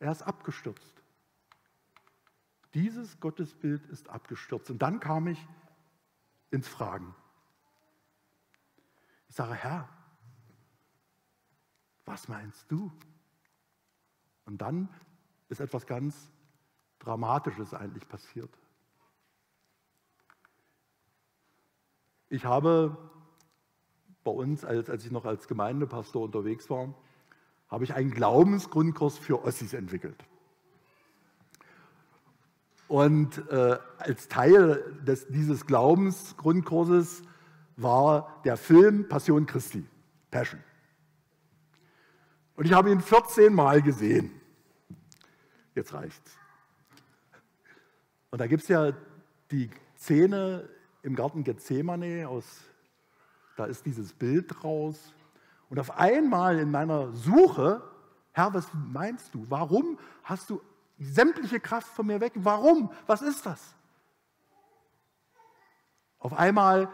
Er 0.00 0.10
ist 0.10 0.22
abgestürzt. 0.22 1.02
Dieses 2.74 3.20
Gottesbild 3.20 3.86
ist 3.86 4.08
abgestürzt. 4.08 4.70
Und 4.70 4.80
dann 4.80 4.98
kam 4.98 5.28
ich 5.28 5.38
ins 6.50 6.66
Fragen. 6.66 7.14
Ich 9.32 9.36
sage, 9.36 9.54
Herr, 9.54 9.88
was 12.04 12.28
meinst 12.28 12.70
du? 12.70 12.92
Und 14.44 14.60
dann 14.60 14.90
ist 15.48 15.58
etwas 15.62 15.86
ganz 15.86 16.30
Dramatisches 16.98 17.72
eigentlich 17.72 18.06
passiert. 18.06 18.50
Ich 22.28 22.44
habe 22.44 23.10
bei 24.22 24.30
uns, 24.30 24.66
als, 24.66 24.90
als 24.90 25.06
ich 25.06 25.10
noch 25.10 25.24
als 25.24 25.48
Gemeindepastor 25.48 26.24
unterwegs 26.24 26.68
war, 26.68 26.94
habe 27.68 27.84
ich 27.84 27.94
einen 27.94 28.10
Glaubensgrundkurs 28.10 29.16
für 29.16 29.42
Ossis 29.46 29.72
entwickelt. 29.72 30.22
Und 32.86 33.48
äh, 33.48 33.78
als 33.96 34.28
Teil 34.28 35.00
des, 35.06 35.26
dieses 35.28 35.64
Glaubensgrundkurses 35.64 37.22
war 37.82 38.40
der 38.44 38.56
Film 38.56 39.08
Passion 39.08 39.46
Christi, 39.46 39.84
Passion. 40.30 40.62
Und 42.56 42.66
ich 42.66 42.72
habe 42.72 42.90
ihn 42.90 43.00
14 43.00 43.52
Mal 43.52 43.82
gesehen. 43.82 44.30
Jetzt 45.74 45.92
reicht's. 45.92 46.38
Und 48.30 48.40
da 48.40 48.46
gibt 48.46 48.62
es 48.62 48.68
ja 48.68 48.92
die 49.50 49.70
Szene 49.96 50.68
im 51.02 51.14
Garten 51.14 51.44
Gethsemane, 51.44 52.28
aus, 52.28 52.44
da 53.56 53.66
ist 53.66 53.84
dieses 53.84 54.12
Bild 54.12 54.64
raus. 54.64 55.12
Und 55.68 55.78
auf 55.78 55.98
einmal 55.98 56.58
in 56.58 56.70
meiner 56.70 57.12
Suche, 57.12 57.82
Herr, 58.32 58.54
was 58.54 58.66
meinst 58.72 59.34
du? 59.34 59.44
Warum 59.48 59.98
hast 60.22 60.50
du 60.50 60.60
sämtliche 60.98 61.60
Kraft 61.60 61.88
von 61.88 62.06
mir 62.06 62.20
weg? 62.20 62.32
Warum? 62.36 62.90
Was 63.06 63.22
ist 63.22 63.44
das? 63.44 63.74
Auf 66.18 66.32
einmal 66.32 66.88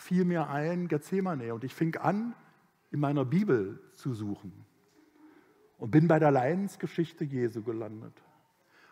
fiel 0.00 0.24
mir 0.24 0.48
ein 0.48 0.88
Gethsemane 0.88 1.54
und 1.54 1.62
ich 1.62 1.74
fing 1.74 1.96
an, 1.96 2.34
in 2.90 3.00
meiner 3.00 3.24
Bibel 3.24 3.78
zu 3.94 4.14
suchen 4.14 4.52
und 5.78 5.90
bin 5.90 6.08
bei 6.08 6.18
der 6.18 6.30
Leidensgeschichte 6.30 7.24
Jesu 7.24 7.62
gelandet. 7.62 8.14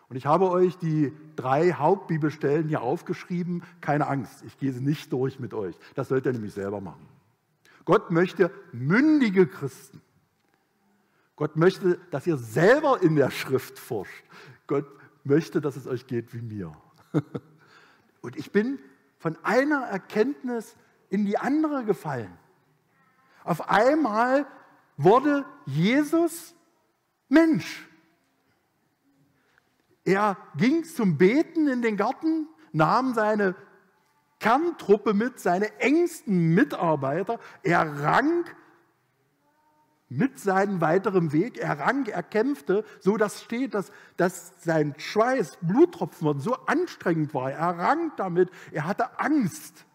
Und 0.07 0.15
ich 0.15 0.25
habe 0.25 0.49
euch 0.49 0.77
die 0.77 1.11
drei 1.35 1.73
Hauptbibelstellen 1.73 2.67
hier 2.67 2.81
aufgeschrieben. 2.81 3.63
Keine 3.81 4.07
Angst, 4.07 4.43
ich 4.45 4.57
gehe 4.57 4.71
sie 4.71 4.81
nicht 4.81 5.11
durch 5.11 5.39
mit 5.39 5.53
euch. 5.53 5.75
Das 5.95 6.07
sollt 6.07 6.25
ihr 6.25 6.31
nämlich 6.31 6.53
selber 6.53 6.79
machen. 6.79 7.07
Gott 7.85 8.11
möchte 8.11 8.51
mündige 8.71 9.47
Christen. 9.47 10.01
Gott 11.35 11.55
möchte, 11.55 11.99
dass 12.11 12.27
ihr 12.27 12.37
selber 12.37 13.01
in 13.01 13.15
der 13.15 13.31
Schrift 13.31 13.79
forscht. 13.79 14.25
Gott 14.67 14.85
möchte, 15.23 15.61
dass 15.61 15.75
es 15.75 15.87
euch 15.87 16.05
geht 16.05 16.33
wie 16.33 16.41
mir. 16.41 16.75
Und 18.21 18.35
ich 18.35 18.51
bin 18.51 18.79
von 19.17 19.37
einer 19.43 19.81
Erkenntnis 19.83 20.75
in 21.09 21.25
die 21.25 21.37
andere 21.37 21.83
gefallen. 21.83 22.37
Auf 23.43 23.69
einmal 23.69 24.45
wurde 24.97 25.45
Jesus 25.65 26.53
Mensch. 27.29 27.87
Er 30.03 30.37
ging 30.55 30.83
zum 30.83 31.17
Beten 31.17 31.67
in 31.67 31.81
den 31.81 31.97
Garten, 31.97 32.47
nahm 32.71 33.13
seine 33.13 33.55
Kerntruppe 34.39 35.13
mit, 35.13 35.39
seine 35.39 35.79
engsten 35.79 36.53
Mitarbeiter. 36.53 37.39
Er 37.63 38.01
rang 38.01 38.45
mit 40.09 40.39
seinem 40.39 40.81
weiteren 40.81 41.31
Weg, 41.31 41.57
er 41.57 41.79
rang, 41.79 42.07
er 42.07 42.23
kämpfte, 42.23 42.83
so 42.99 43.17
dass 43.17 43.43
steht, 43.43 43.75
dass, 43.75 43.91
dass 44.17 44.53
sein 44.63 44.95
Schweiß, 44.97 45.59
Bluttropfen 45.61 46.39
so 46.39 46.55
anstrengend 46.65 47.33
war. 47.33 47.51
Er 47.51 47.77
rang 47.77 48.11
damit, 48.17 48.49
er 48.71 48.85
hatte 48.85 49.19
Angst. 49.19 49.85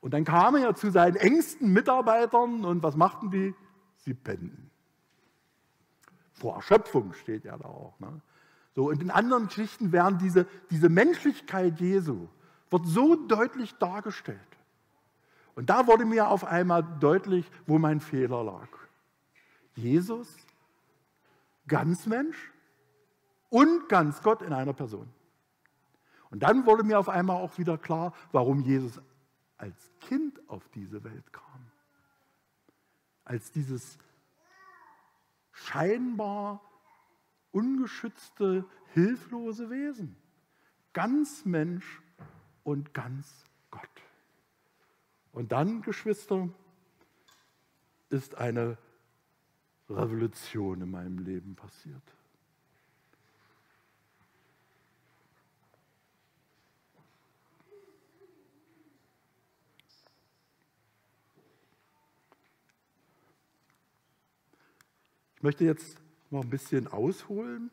Und 0.00 0.14
dann 0.14 0.24
kam 0.24 0.56
er 0.56 0.74
zu 0.74 0.90
seinen 0.90 1.16
engsten 1.16 1.72
Mitarbeitern 1.72 2.64
und 2.64 2.82
was 2.82 2.96
machten 2.96 3.30
die? 3.30 3.54
Sie 3.96 4.14
pennten. 4.14 4.70
Vor 6.32 6.56
Erschöpfung 6.56 7.12
steht 7.14 7.44
ja 7.44 7.56
da 7.56 7.64
auch. 7.66 7.98
Ne? 7.98 8.20
So, 8.74 8.88
und 8.88 9.00
in 9.00 9.10
anderen 9.10 9.46
Geschichten 9.48 9.90
werden 9.90 10.18
diese, 10.18 10.46
diese 10.70 10.88
Menschlichkeit 10.88 11.80
Jesu 11.80 12.28
wird 12.70 12.86
so 12.86 13.16
deutlich 13.16 13.74
dargestellt. 13.76 14.38
Und 15.54 15.70
da 15.70 15.86
wurde 15.86 16.04
mir 16.04 16.28
auf 16.28 16.44
einmal 16.44 16.84
deutlich, 17.00 17.50
wo 17.66 17.78
mein 17.78 18.00
Fehler 18.00 18.44
lag. 18.44 18.68
Jesus, 19.74 20.28
ganz 21.66 22.06
Mensch 22.06 22.52
und 23.48 23.88
ganz 23.88 24.22
Gott 24.22 24.42
in 24.42 24.52
einer 24.52 24.74
Person. 24.74 25.08
Und 26.30 26.42
dann 26.42 26.66
wurde 26.66 26.84
mir 26.84 26.98
auf 26.98 27.08
einmal 27.08 27.36
auch 27.36 27.56
wieder 27.56 27.78
klar, 27.78 28.12
warum 28.32 28.60
Jesus 28.60 29.00
als 29.58 29.90
Kind 30.00 30.40
auf 30.48 30.68
diese 30.70 31.02
Welt 31.04 31.32
kam. 31.32 31.70
Als 33.24 33.50
dieses 33.50 33.98
scheinbar 35.52 36.60
ungeschützte, 37.50 38.64
hilflose 38.92 39.70
Wesen. 39.70 40.16
Ganz 40.92 41.44
Mensch 41.44 42.02
und 42.64 42.94
ganz 42.94 43.44
Gott. 43.70 43.88
Und 45.32 45.52
dann, 45.52 45.82
Geschwister, 45.82 46.48
ist 48.08 48.36
eine 48.36 48.78
Revolution 49.88 50.82
in 50.82 50.90
meinem 50.90 51.18
Leben 51.18 51.56
passiert. 51.56 52.15
Möchte 65.46 65.64
jetzt 65.64 66.02
noch 66.30 66.42
ein 66.42 66.50
bisschen 66.50 66.88
ausholen. 66.88 67.70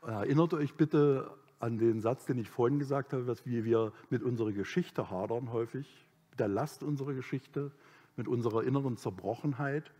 Erinnert 0.00 0.54
euch 0.54 0.76
bitte 0.76 1.36
an 1.58 1.76
den 1.76 2.00
Satz, 2.00 2.24
den 2.24 2.38
ich 2.38 2.48
vorhin 2.48 2.78
gesagt 2.78 3.12
habe, 3.12 3.24
dass 3.24 3.44
wir 3.44 3.92
mit 4.08 4.22
unserer 4.22 4.52
Geschichte 4.52 5.10
hadern 5.10 5.50
häufig, 5.50 6.06
mit 6.30 6.38
der 6.38 6.46
Last 6.46 6.84
unserer 6.84 7.14
Geschichte, 7.14 7.72
mit 8.14 8.28
unserer 8.28 8.62
inneren 8.62 8.96
Zerbrochenheit. 8.96 9.90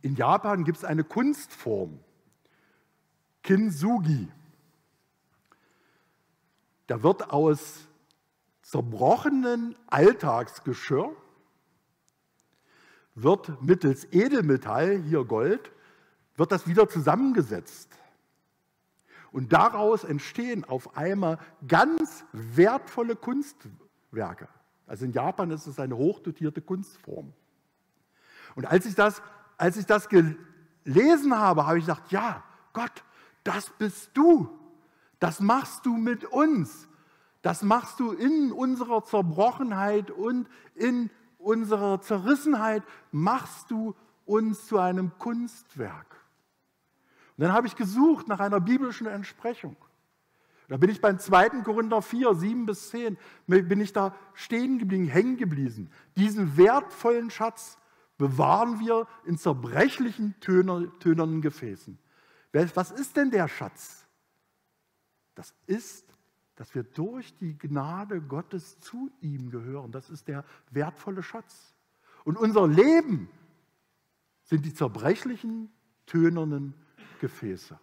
In 0.00 0.14
Japan 0.14 0.62
gibt 0.62 0.78
es 0.78 0.84
eine 0.84 1.02
Kunstform, 1.02 1.98
Kintsugi. 3.42 4.28
Da 6.86 7.02
wird 7.02 7.32
aus 7.32 7.88
zerbrochenen 8.62 9.74
Alltagsgeschirr 9.88 11.16
wird 13.22 13.62
mittels 13.62 14.06
Edelmetall, 14.12 14.98
hier 14.98 15.24
Gold, 15.24 15.70
wird 16.36 16.52
das 16.52 16.66
wieder 16.66 16.88
zusammengesetzt. 16.88 17.90
Und 19.30 19.52
daraus 19.52 20.04
entstehen 20.04 20.64
auf 20.64 20.96
einmal 20.96 21.38
ganz 21.66 22.24
wertvolle 22.32 23.16
Kunstwerke. 23.16 24.48
Also 24.86 25.04
in 25.04 25.12
Japan 25.12 25.50
ist 25.50 25.66
es 25.66 25.78
eine 25.78 25.96
hochdotierte 25.96 26.62
Kunstform. 26.62 27.32
Und 28.54 28.66
als 28.66 28.86
ich 28.86 28.94
das, 28.94 29.22
als 29.58 29.76
ich 29.76 29.84
das 29.84 30.08
gelesen 30.08 31.36
habe, 31.36 31.66
habe 31.66 31.78
ich 31.78 31.84
gesagt, 31.84 32.10
ja, 32.10 32.42
Gott, 32.72 33.04
das 33.44 33.70
bist 33.78 34.10
du. 34.14 34.48
Das 35.18 35.40
machst 35.40 35.84
du 35.84 35.96
mit 35.96 36.24
uns. 36.24 36.88
Das 37.42 37.62
machst 37.62 38.00
du 38.00 38.12
in 38.12 38.52
unserer 38.52 39.04
Zerbrochenheit 39.04 40.10
und 40.10 40.48
in 40.74 41.10
unserer 41.38 42.00
Zerrissenheit 42.00 42.82
machst 43.10 43.70
du 43.70 43.94
uns 44.26 44.66
zu 44.66 44.78
einem 44.78 45.16
Kunstwerk. 45.18 46.16
Und 47.36 47.44
dann 47.44 47.52
habe 47.52 47.66
ich 47.66 47.76
gesucht 47.76 48.28
nach 48.28 48.40
einer 48.40 48.60
biblischen 48.60 49.06
Entsprechung. 49.06 49.76
Da 50.68 50.76
bin 50.76 50.90
ich 50.90 51.00
beim 51.00 51.18
2. 51.18 51.62
Korinther 51.62 52.02
4, 52.02 52.34
7 52.34 52.66
bis 52.66 52.90
10, 52.90 53.16
bin 53.46 53.80
ich 53.80 53.94
da 53.94 54.14
stehen 54.34 54.78
geblieben, 54.78 55.06
hängen 55.06 55.38
geblieben. 55.38 55.90
Diesen 56.16 56.58
wertvollen 56.58 57.30
Schatz 57.30 57.78
bewahren 58.18 58.78
wir 58.80 59.06
in 59.24 59.38
zerbrechlichen, 59.38 60.34
tönernen 60.40 61.40
Gefäßen. 61.40 61.98
Was 62.52 62.90
ist 62.90 63.16
denn 63.16 63.30
der 63.30 63.48
Schatz? 63.48 64.06
Das 65.34 65.54
ist 65.66 66.07
dass 66.58 66.74
wir 66.74 66.82
durch 66.82 67.36
die 67.38 67.56
Gnade 67.56 68.20
Gottes 68.20 68.80
zu 68.80 69.12
ihm 69.20 69.48
gehören. 69.48 69.92
Das 69.92 70.10
ist 70.10 70.26
der 70.26 70.44
wertvolle 70.72 71.22
Schatz. 71.22 71.72
Und 72.24 72.36
unser 72.36 72.66
Leben 72.66 73.30
sind 74.42 74.64
die 74.64 74.74
zerbrechlichen, 74.74 75.70
tönernen 76.04 76.74
Gefäße. 77.20 77.78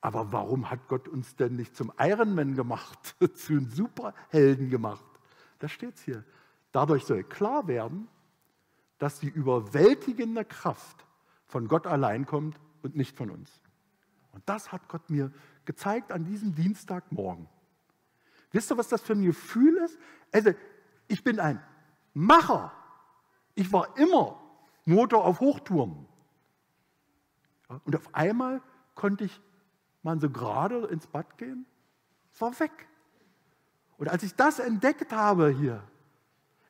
Aber 0.00 0.32
warum 0.32 0.68
hat 0.68 0.88
Gott 0.88 1.06
uns 1.06 1.36
denn 1.36 1.54
nicht 1.54 1.76
zum 1.76 1.92
Ironman 1.96 2.56
gemacht, 2.56 3.14
zu 3.34 3.52
einem 3.52 3.70
Superhelden 3.70 4.68
gemacht? 4.68 5.04
Da 5.60 5.68
steht 5.68 5.94
es 5.94 6.02
hier. 6.02 6.24
Dadurch 6.72 7.04
soll 7.04 7.22
klar 7.22 7.68
werden, 7.68 8.08
dass 8.98 9.20
die 9.20 9.28
überwältigende 9.28 10.44
Kraft 10.44 11.06
von 11.46 11.68
Gott 11.68 11.86
allein 11.86 12.26
kommt 12.26 12.58
und 12.82 12.96
nicht 12.96 13.16
von 13.16 13.30
uns. 13.30 13.60
Und 14.32 14.42
das 14.46 14.72
hat 14.72 14.88
Gott 14.88 15.08
mir 15.08 15.32
gezeigt 15.66 16.12
an 16.12 16.24
diesem 16.24 16.54
Dienstagmorgen. 16.54 17.48
Wisst 18.52 18.70
ihr, 18.70 18.78
was 18.78 18.88
das 18.88 19.02
für 19.02 19.12
ein 19.12 19.24
Gefühl 19.24 19.76
ist? 19.78 19.98
Also, 20.32 20.52
ich 21.08 21.22
bin 21.22 21.40
ein 21.40 21.62
Macher. 22.14 22.72
Ich 23.54 23.72
war 23.72 23.96
immer 23.98 24.40
Motor 24.84 25.24
auf 25.24 25.40
Hochtouren. 25.40 26.06
Und 27.84 27.96
auf 27.96 28.14
einmal 28.14 28.62
konnte 28.94 29.24
ich 29.24 29.40
mal 30.02 30.18
so 30.20 30.30
gerade 30.30 30.86
ins 30.86 31.06
Bad 31.06 31.36
gehen. 31.36 31.66
Es 32.32 32.40
war 32.40 32.58
weg. 32.60 32.88
Und 33.98 34.08
als 34.08 34.22
ich 34.22 34.34
das 34.34 34.58
entdeckt 34.58 35.12
habe 35.12 35.50
hier, 35.50 35.82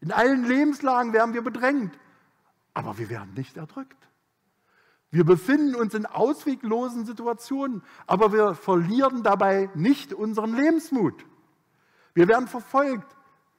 in 0.01 0.13
allen 0.13 0.45
Lebenslagen 0.45 1.13
werden 1.13 1.35
wir 1.35 1.43
bedrängt, 1.43 1.99
aber 2.75 2.99
wir 2.99 3.11
werden 3.11 3.35
nicht 3.35 3.57
erdrückt. 3.57 3.97
Wir 5.11 5.25
befinden 5.25 5.75
uns 5.75 5.95
in 5.95 6.07
ausweglosen 6.07 7.07
Situationen, 7.07 7.83
aber 8.07 8.33
wir 8.33 8.55
verlieren 8.55 9.23
dabei 9.23 9.71
nicht 9.75 10.13
unseren 10.13 10.55
Lebensmut. 10.55 11.25
Wir 12.15 12.29
werden 12.29 12.49
verfolgt, 12.49 13.17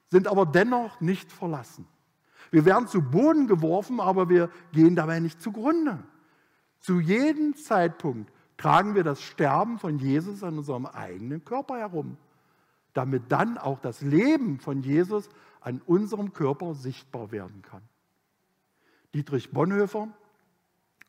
sind 0.09 0.27
aber 0.27 0.45
dennoch 0.45 0.99
nicht 0.99 1.31
verlassen. 1.31 1.87
Wir 2.51 2.65
werden 2.65 2.87
zu 2.87 3.01
Boden 3.01 3.47
geworfen, 3.47 3.99
aber 3.99 4.29
wir 4.29 4.49
gehen 4.71 4.95
dabei 4.95 5.19
nicht 5.19 5.41
zugrunde. 5.41 6.03
Zu 6.79 6.99
jedem 6.99 7.55
Zeitpunkt 7.55 8.31
tragen 8.57 8.95
wir 8.95 9.03
das 9.03 9.21
Sterben 9.21 9.79
von 9.79 9.99
Jesus 9.99 10.43
an 10.43 10.57
unserem 10.57 10.85
eigenen 10.85 11.43
Körper 11.43 11.77
herum, 11.77 12.17
damit 12.93 13.31
dann 13.31 13.57
auch 13.57 13.79
das 13.79 14.01
Leben 14.01 14.59
von 14.59 14.81
Jesus 14.81 15.29
an 15.61 15.81
unserem 15.85 16.33
Körper 16.33 16.73
sichtbar 16.73 17.31
werden 17.31 17.61
kann. 17.61 17.81
Dietrich 19.13 19.51
Bonhoeffer 19.51 20.09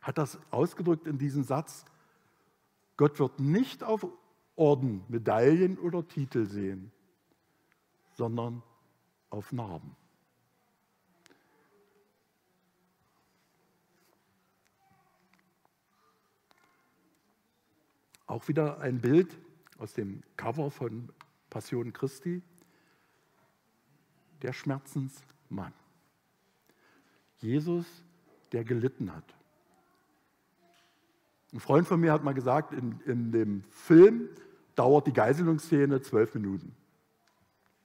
hat 0.00 0.18
das 0.18 0.38
ausgedrückt 0.50 1.06
in 1.06 1.18
diesem 1.18 1.42
Satz, 1.42 1.84
Gott 2.96 3.18
wird 3.18 3.38
nicht 3.38 3.84
auf 3.84 4.06
Orden, 4.56 5.04
Medaillen 5.08 5.78
oder 5.78 6.06
Titel 6.06 6.46
sehen, 6.46 6.90
sondern 8.14 8.62
auf 9.30 9.52
Narben. 9.52 9.96
Auch 18.26 18.46
wieder 18.48 18.80
ein 18.80 19.00
Bild 19.00 19.38
aus 19.78 19.94
dem 19.94 20.22
Cover 20.36 20.70
von 20.70 21.10
Passion 21.48 21.92
Christi. 21.92 22.42
Der 24.42 24.52
Schmerzensmann. 24.52 25.72
Jesus, 27.38 27.86
der 28.52 28.64
gelitten 28.64 29.14
hat. 29.14 29.37
Ein 31.52 31.60
Freund 31.60 31.86
von 31.86 32.00
mir 32.00 32.12
hat 32.12 32.24
mal 32.24 32.34
gesagt, 32.34 32.72
in, 32.72 33.00
in 33.06 33.32
dem 33.32 33.62
Film 33.70 34.28
dauert 34.74 35.06
die 35.06 35.12
Geiselungsszene 35.12 36.00
zwölf 36.02 36.34
Minuten. 36.34 36.76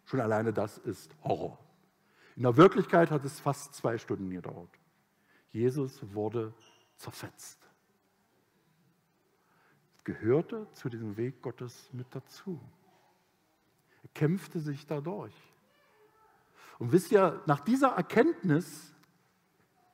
Schon 0.06 0.20
alleine 0.20 0.54
das 0.54 0.78
ist 0.78 1.16
Horror. 1.24 1.58
In 2.36 2.44
der 2.44 2.58
Wirklichkeit 2.58 3.10
hat 3.10 3.24
es 3.24 3.40
fast 3.40 3.74
zwei 3.74 3.98
Stunden 3.98 4.30
gedauert. 4.30 4.70
Jesus 5.52 6.02
wurde 6.14 6.54
zerfetzt 6.98 7.64
gehörte 10.04 10.68
zu 10.74 10.90
diesem 10.90 11.18
Weg 11.18 11.42
Gottes 11.42 11.90
mit 11.94 12.08
dazu. 12.12 12.60
Er 14.04 14.10
kämpfte 14.14 14.60
sich 14.60 14.86
dadurch. 14.86 15.34
Und 16.80 16.92
wisst 16.92 17.12
ihr, 17.12 17.42
nach 17.46 17.62
dieser 17.62 17.90
Erkenntnis, 17.90 18.94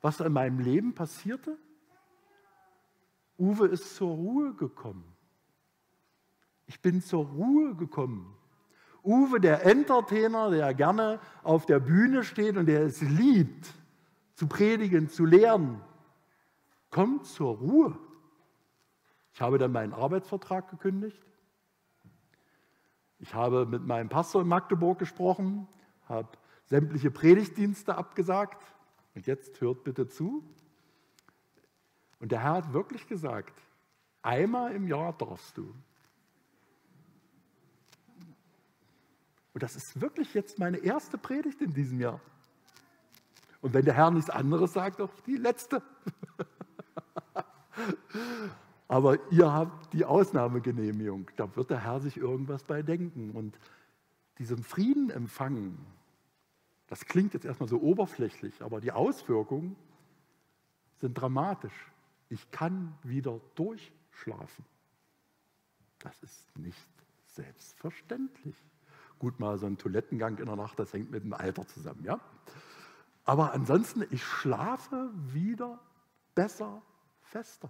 was 0.02 0.20
in 0.20 0.34
meinem 0.34 0.60
Leben 0.60 0.96
passierte, 0.96 1.58
Uwe 3.40 3.68
ist 3.68 3.96
zur 3.96 4.12
Ruhe 4.12 4.54
gekommen. 4.54 5.06
Ich 6.68 6.82
bin 6.82 7.02
zur 7.02 7.26
Ruhe 7.26 7.74
gekommen. 7.76 8.36
Uwe, 9.04 9.40
der 9.40 9.66
Entertainer, 9.66 10.52
der 10.52 10.74
gerne 10.74 11.20
auf 11.44 11.66
der 11.66 11.80
Bühne 11.80 12.24
steht 12.24 12.58
und 12.58 12.66
der 12.66 12.82
es 12.82 13.02
liebt, 13.02 13.74
zu 14.36 14.48
predigen, 14.48 15.10
zu 15.10 15.26
lehren, 15.26 15.82
kommt 16.92 17.26
zur 17.26 17.58
Ruhe. 17.58 17.98
Ich 19.34 19.42
habe 19.42 19.58
dann 19.58 19.72
meinen 19.72 19.94
Arbeitsvertrag 19.94 20.70
gekündigt. 20.70 21.26
Ich 23.20 23.34
habe 23.34 23.66
mit 23.66 23.86
meinem 23.86 24.10
Pastor 24.10 24.42
in 24.42 24.48
Magdeburg 24.48 25.00
gesprochen, 25.00 25.68
habe 26.08 26.30
sämtliche 26.66 27.12
Predigtdienste 27.12 27.96
abgesagt. 27.96 28.62
Und 29.16 29.28
jetzt 29.28 29.60
hört 29.62 29.84
bitte 29.84 30.08
zu. 30.08 30.44
Und 32.20 32.32
der 32.32 32.44
Herr 32.44 32.54
hat 32.54 32.74
wirklich 32.74 33.08
gesagt, 33.08 33.54
einmal 34.22 34.74
im 34.74 34.88
Jahr 34.88 35.14
darfst 35.14 35.58
du. 35.58 35.74
Und 39.54 39.64
das 39.64 39.76
ist 39.76 40.00
wirklich 40.00 40.34
jetzt 40.34 40.60
meine 40.60 40.78
erste 40.78 41.18
Predigt 41.18 41.62
in 41.62 41.74
diesem 41.74 42.00
Jahr. 42.00 42.20
Und 43.62 43.74
wenn 43.74 43.86
der 43.86 43.94
Herr 43.94 44.12
nichts 44.12 44.30
anderes 44.30 44.74
sagt, 44.74 45.02
auch 45.02 45.10
die 45.26 45.36
letzte. 45.36 45.82
Aber 48.88 49.18
ihr 49.32 49.52
habt 49.52 49.94
die 49.94 50.06
Ausnahmegenehmigung. 50.06 51.30
Da 51.36 51.56
wird 51.56 51.70
der 51.70 51.84
Herr 51.84 52.00
sich 52.00 52.18
irgendwas 52.18 52.64
bei 52.64 52.82
denken. 52.82 53.32
Und 53.32 53.60
diesem 54.38 54.64
Frieden 54.64 55.10
empfangen, 55.10 55.78
das 56.88 57.06
klingt 57.06 57.34
jetzt 57.34 57.46
erstmal 57.46 57.70
so 57.70 57.82
oberflächlich, 57.82 58.64
aber 58.64 58.82
die 58.82 58.92
Auswirkungen 58.92 59.76
sind 60.96 61.14
dramatisch. 61.14 61.89
Ich 62.30 62.52
kann 62.52 62.98
wieder 63.04 63.42
durchschlafen. 63.56 64.66
Das 66.00 66.22
ist 66.24 66.58
nicht 66.58 66.88
selbstverständlich. 67.34 68.56
Gut, 69.18 69.40
mal 69.40 69.58
so 69.58 69.66
ein 69.66 69.78
Toilettengang 69.78 70.38
in 70.38 70.46
der 70.46 70.56
Nacht, 70.56 70.80
das 70.80 70.94
hängt 70.94 71.12
mit 71.12 71.24
dem 71.24 71.34
Alter 71.34 71.68
zusammen, 71.68 72.04
ja? 72.06 72.20
Aber 73.26 73.54
ansonsten, 73.54 74.06
ich 74.10 74.24
schlafe 74.24 75.12
wieder 75.14 75.80
besser, 76.36 76.82
fester. 77.22 77.70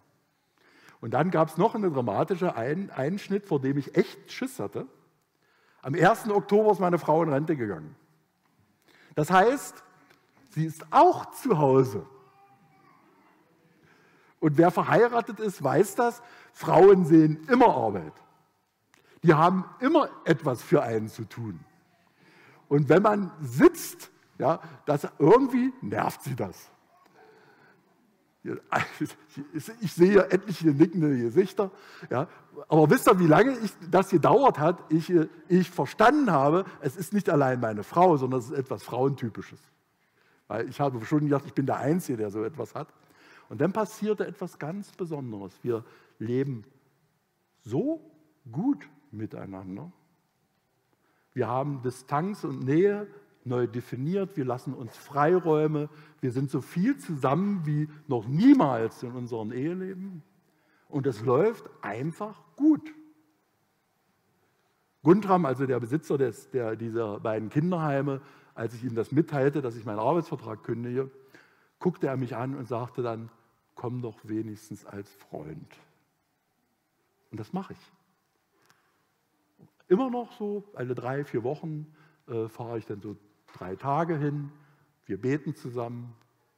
Und 1.01 1.11
dann 1.11 1.31
gab 1.31 1.49
es 1.49 1.57
noch 1.57 1.75
einen 1.75 1.93
dramatischen 1.93 2.49
Einschnitt, 2.49 3.45
vor 3.45 3.59
dem 3.59 3.77
ich 3.77 3.95
echt 3.95 4.31
Schiss 4.31 4.59
hatte. 4.59 4.85
Am 5.81 5.95
1. 5.95 6.29
Oktober 6.29 6.71
ist 6.71 6.79
meine 6.79 6.99
Frau 6.99 7.23
in 7.23 7.29
Rente 7.29 7.55
gegangen. 7.55 7.95
Das 9.15 9.31
heißt, 9.31 9.83
sie 10.51 10.65
ist 10.65 10.85
auch 10.91 11.31
zu 11.31 11.57
Hause. 11.57 12.05
Und 14.39 14.57
wer 14.57 14.71
verheiratet 14.71 15.39
ist, 15.39 15.63
weiß 15.63 15.95
das. 15.95 16.21
Frauen 16.53 17.05
sehen 17.05 17.45
immer 17.49 17.75
Arbeit. 17.75 18.13
Die 19.23 19.33
haben 19.33 19.65
immer 19.79 20.09
etwas 20.23 20.61
für 20.61 20.81
einen 20.81 21.09
zu 21.09 21.25
tun. 21.25 21.59
Und 22.69 22.87
wenn 22.87 23.01
man 23.01 23.31
sitzt, 23.41 24.11
ja, 24.37 24.61
das 24.85 25.07
irgendwie 25.17 25.73
nervt 25.81 26.23
sie 26.23 26.35
das. 26.35 26.69
Ich 29.81 29.93
sehe 29.93 30.25
etliche 30.31 30.69
nickende 30.69 31.17
Gesichter. 31.17 31.71
Ja. 32.09 32.27
Aber 32.67 32.89
wisst 32.89 33.07
ihr, 33.07 33.19
wie 33.19 33.27
lange 33.27 33.57
ich, 33.59 33.71
das 33.91 34.09
gedauert 34.09 34.59
hat, 34.59 34.77
ich, 34.89 35.13
ich 35.47 35.69
verstanden 35.69 36.31
habe, 36.31 36.65
es 36.81 36.95
ist 36.95 37.13
nicht 37.13 37.29
allein 37.29 37.59
meine 37.59 37.83
Frau, 37.83 38.17
sondern 38.17 38.39
es 38.39 38.49
ist 38.49 38.57
etwas 38.57 38.83
Frauentypisches. 38.83 39.59
Weil 40.47 40.69
ich 40.69 40.79
habe 40.79 41.03
schon 41.05 41.19
gedacht, 41.21 41.43
ich 41.45 41.53
bin 41.53 41.65
der 41.65 41.77
Einzige, 41.77 42.17
der 42.17 42.31
so 42.31 42.43
etwas 42.43 42.73
hat. 42.75 42.87
Und 43.49 43.61
dann 43.61 43.73
passierte 43.73 44.25
etwas 44.25 44.59
ganz 44.59 44.91
Besonderes. 44.91 45.59
Wir 45.63 45.83
leben 46.19 46.63
so 47.63 47.99
gut 48.51 48.87
miteinander. 49.11 49.91
Wir 51.33 51.47
haben 51.47 51.81
Distanz 51.81 52.43
und 52.43 52.63
Nähe 52.63 53.07
neu 53.45 53.67
definiert, 53.67 54.37
wir 54.37 54.45
lassen 54.45 54.73
uns 54.73 54.95
Freiräume, 54.95 55.89
wir 56.21 56.31
sind 56.31 56.51
so 56.51 56.61
viel 56.61 56.97
zusammen 56.97 57.65
wie 57.65 57.87
noch 58.07 58.27
niemals 58.27 59.01
in 59.03 59.11
unserem 59.11 59.51
Eheleben 59.51 60.21
und 60.89 61.07
es 61.07 61.21
läuft 61.21 61.69
einfach 61.81 62.41
gut. 62.55 62.93
Guntram, 65.03 65.45
also 65.45 65.65
der 65.65 65.79
Besitzer 65.79 66.17
des, 66.17 66.49
der, 66.51 66.75
dieser 66.75 67.21
beiden 67.21 67.49
Kinderheime, 67.49 68.21
als 68.53 68.73
ich 68.73 68.83
ihm 68.83 68.95
das 68.95 69.11
mitteilte, 69.11 69.61
dass 69.61 69.77
ich 69.77 69.85
meinen 69.85 69.99
Arbeitsvertrag 69.99 70.63
kündige, 70.63 71.09
guckte 71.79 72.07
er 72.07 72.17
mich 72.17 72.35
an 72.35 72.55
und 72.55 72.67
sagte 72.67 73.01
dann, 73.01 73.29
komm 73.79 74.01
doch 74.01 74.19
wenigstens 74.23 74.85
als 74.85 75.09
Freund. 75.09 75.73
Und 77.31 77.39
das 77.39 77.53
mache 77.53 77.71
ich. 77.71 77.79
Immer 79.87 80.09
noch 80.09 80.33
so, 80.33 80.65
alle 80.73 80.93
drei, 80.93 81.23
vier 81.23 81.45
Wochen 81.45 81.87
äh, 82.27 82.49
fahre 82.49 82.77
ich 82.77 82.85
dann 82.85 82.99
so 82.99 83.15
drei 83.53 83.77
Tage 83.77 84.17
hin. 84.17 84.51
Wir 85.05 85.19
beten 85.19 85.55
zusammen, 85.55 86.13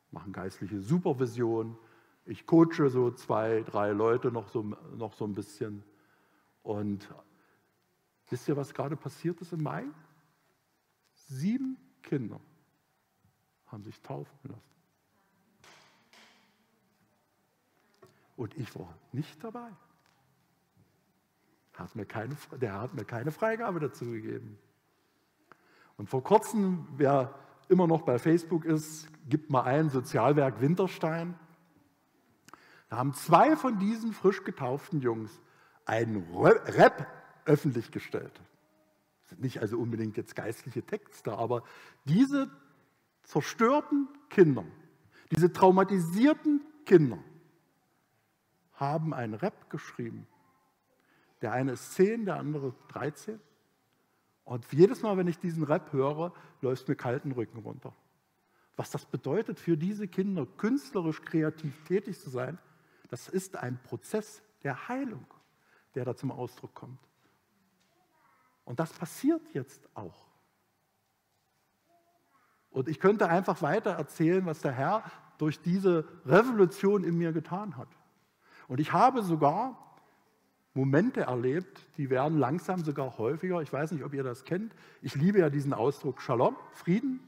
machen 0.09 0.33
geistliche 0.33 0.81
Supervision. 0.81 1.77
Ich 2.25 2.47
coache 2.47 2.89
so 2.89 3.11
zwei, 3.11 3.61
drei 3.67 3.91
Leute 3.91 4.31
noch 4.31 4.47
so, 4.47 4.63
noch 4.97 5.13
so 5.13 5.25
ein 5.25 5.35
bisschen. 5.35 5.83
Und 6.63 7.07
wisst 8.31 8.47
ihr, 8.47 8.57
was 8.57 8.73
gerade 8.73 8.95
passiert 8.95 9.39
ist 9.41 9.53
im 9.53 9.61
Mai? 9.61 9.85
Sieben 11.13 11.77
Kinder 12.01 12.41
haben 13.67 13.83
sich 13.83 14.01
taufen 14.01 14.39
lassen. 14.41 14.80
Und 18.41 18.57
ich 18.57 18.75
war 18.75 18.97
nicht 19.11 19.43
dabei. 19.43 19.69
Hat 21.73 21.95
mir 21.95 22.07
keine, 22.07 22.35
der 22.59 22.81
hat 22.81 22.95
mir 22.95 23.05
keine 23.05 23.31
Freigabe 23.31 23.79
dazu 23.79 24.05
gegeben. 24.05 24.57
Und 25.95 26.09
vor 26.09 26.23
kurzem, 26.23 26.87
wer 26.97 27.35
immer 27.69 27.85
noch 27.85 28.01
bei 28.01 28.17
Facebook 28.17 28.65
ist, 28.65 29.07
gibt 29.29 29.51
mal 29.51 29.61
ein 29.61 29.91
Sozialwerk 29.91 30.59
Winterstein. 30.59 31.35
Da 32.89 32.97
haben 32.97 33.13
zwei 33.13 33.55
von 33.55 33.77
diesen 33.77 34.11
frisch 34.11 34.43
getauften 34.43 35.01
Jungs 35.01 35.39
einen 35.85 36.25
Rap 36.33 37.05
öffentlich 37.45 37.91
gestellt. 37.91 38.41
Das 39.21 39.29
sind 39.29 39.41
nicht 39.41 39.59
also 39.61 39.77
unbedingt 39.77 40.17
jetzt 40.17 40.35
geistliche 40.35 40.81
Texte, 40.81 41.37
aber 41.37 41.61
diese 42.05 42.49
zerstörten 43.21 44.07
Kinder, 44.29 44.65
diese 45.29 45.53
traumatisierten 45.53 46.61
Kinder 46.87 47.19
haben 48.81 49.13
einen 49.13 49.35
Rap 49.35 49.69
geschrieben. 49.69 50.27
Der 51.41 51.53
eine 51.53 51.73
ist 51.73 51.93
10, 51.93 52.25
der 52.25 52.35
andere 52.35 52.75
13. 52.89 53.39
Und 54.43 54.65
jedes 54.73 55.01
Mal, 55.01 55.15
wenn 55.15 55.27
ich 55.27 55.39
diesen 55.39 55.63
Rap 55.63 55.93
höre, 55.93 56.33
läuft 56.59 56.89
mir 56.89 56.95
kalten 56.95 57.31
Rücken 57.31 57.59
runter. 57.59 57.95
Was 58.75 58.89
das 58.89 59.05
bedeutet 59.05 59.59
für 59.59 59.77
diese 59.77 60.07
Kinder, 60.07 60.45
künstlerisch 60.45 61.21
kreativ 61.21 61.83
tätig 61.85 62.19
zu 62.19 62.29
sein, 62.29 62.57
das 63.09 63.29
ist 63.29 63.55
ein 63.55 63.81
Prozess 63.83 64.41
der 64.63 64.87
Heilung, 64.89 65.25
der 65.95 66.03
da 66.03 66.15
zum 66.15 66.31
Ausdruck 66.31 66.73
kommt. 66.73 66.99
Und 68.65 68.79
das 68.79 68.91
passiert 68.93 69.41
jetzt 69.53 69.87
auch. 69.95 70.25
Und 72.71 72.87
ich 72.87 72.99
könnte 72.99 73.27
einfach 73.27 73.61
weiter 73.61 73.91
erzählen, 73.91 74.45
was 74.45 74.61
der 74.61 74.71
Herr 74.71 75.03
durch 75.37 75.61
diese 75.61 76.07
Revolution 76.25 77.03
in 77.03 77.17
mir 77.17 77.33
getan 77.33 77.75
hat. 77.75 77.89
Und 78.71 78.79
ich 78.79 78.93
habe 78.93 79.21
sogar 79.21 79.77
Momente 80.73 81.23
erlebt, 81.23 81.81
die 81.97 82.09
werden 82.09 82.39
langsam 82.39 82.85
sogar 82.85 83.17
häufiger. 83.17 83.61
Ich 83.61 83.73
weiß 83.73 83.91
nicht, 83.91 84.05
ob 84.05 84.13
ihr 84.13 84.23
das 84.23 84.45
kennt. 84.45 84.73
Ich 85.01 85.13
liebe 85.13 85.39
ja 85.39 85.49
diesen 85.49 85.73
Ausdruck 85.73 86.21
Shalom, 86.21 86.55
Frieden, 86.71 87.19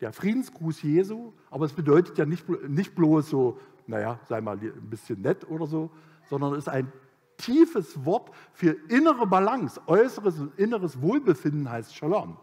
der 0.00 0.14
Friedensgruß 0.14 0.80
Jesu. 0.80 1.34
Aber 1.50 1.66
es 1.66 1.74
bedeutet 1.74 2.16
ja 2.16 2.24
nicht, 2.24 2.48
nicht 2.66 2.94
bloß 2.94 3.28
so, 3.28 3.60
naja, 3.86 4.20
sei 4.26 4.40
mal 4.40 4.56
ein 4.56 4.88
bisschen 4.88 5.20
nett 5.20 5.46
oder 5.50 5.66
so, 5.66 5.90
sondern 6.30 6.54
es 6.54 6.60
ist 6.60 6.68
ein 6.70 6.90
tiefes 7.36 8.06
Wort 8.06 8.30
für 8.54 8.70
innere 8.88 9.26
Balance, 9.26 9.82
äußeres 9.86 10.38
und 10.38 10.58
inneres 10.58 11.02
Wohlbefinden 11.02 11.68
heißt 11.68 11.94
Shalom. 11.94 12.38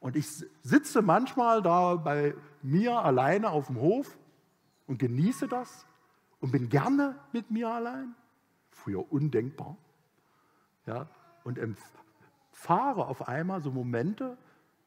Und 0.00 0.16
ich 0.16 0.26
sitze 0.64 1.02
manchmal 1.02 1.62
da 1.62 1.94
bei 1.94 2.34
mir 2.62 2.98
alleine 2.98 3.50
auf 3.50 3.68
dem 3.68 3.80
Hof 3.80 4.18
und 4.88 4.98
genieße 4.98 5.46
das 5.46 5.86
und 6.40 6.50
bin 6.50 6.68
gerne 6.68 7.18
mit 7.32 7.50
mir 7.50 7.68
allein. 7.68 8.14
Früher 8.70 9.10
undenkbar. 9.12 9.76
Ja, 10.86 11.08
und 11.44 11.58
erfahre 11.58 13.06
auf 13.06 13.28
einmal 13.28 13.62
so 13.62 13.70
Momente, 13.70 14.36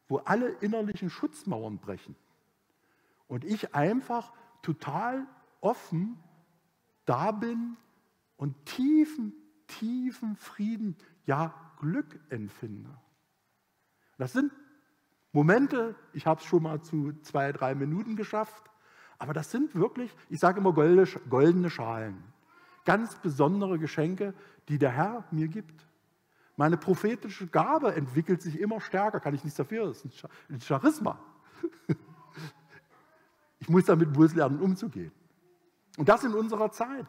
wo 0.07 0.17
alle 0.17 0.49
innerlichen 0.49 1.09
Schutzmauern 1.09 1.77
brechen. 1.77 2.15
Und 3.27 3.45
ich 3.45 3.73
einfach 3.73 4.33
total 4.61 5.25
offen 5.61 6.17
da 7.05 7.31
bin 7.31 7.77
und 8.37 8.65
tiefen, 8.65 9.33
tiefen 9.67 10.35
Frieden, 10.35 10.97
ja 11.25 11.53
Glück 11.79 12.19
empfinde. 12.29 12.89
Das 14.17 14.33
sind 14.33 14.51
Momente, 15.31 15.95
ich 16.13 16.27
habe 16.27 16.39
es 16.39 16.45
schon 16.45 16.63
mal 16.63 16.81
zu 16.81 17.13
zwei, 17.21 17.51
drei 17.51 17.75
Minuten 17.75 18.15
geschafft, 18.15 18.69
aber 19.23 19.31
das 19.31 19.51
sind 19.51 19.73
wirklich, 19.73 20.13
ich 20.29 20.41
sage 20.41 20.59
immer 20.59 20.73
goldene 20.73 21.69
Schalen. 21.69 22.21
Ganz 22.83 23.15
besondere 23.15 23.79
Geschenke, 23.79 24.33
die 24.67 24.77
der 24.77 24.91
Herr 24.91 25.23
mir 25.31 25.47
gibt. 25.47 25.87
Meine 26.57 26.75
prophetische 26.75 27.47
Gabe 27.47 27.95
entwickelt 27.95 28.41
sich 28.41 28.59
immer 28.59 28.81
stärker, 28.81 29.21
kann 29.21 29.33
ich 29.33 29.45
nichts 29.45 29.55
dafür, 29.55 29.87
das 29.87 30.03
ist 30.03 30.27
ein 30.49 30.59
Charisma. 30.59 31.17
Ich 33.59 33.69
muss 33.69 33.85
damit 33.85 34.11
bloß 34.11 34.35
lernen, 34.35 34.59
umzugehen. 34.59 35.13
Und 35.95 36.09
das 36.09 36.25
in 36.25 36.33
unserer 36.33 36.73
Zeit. 36.73 37.05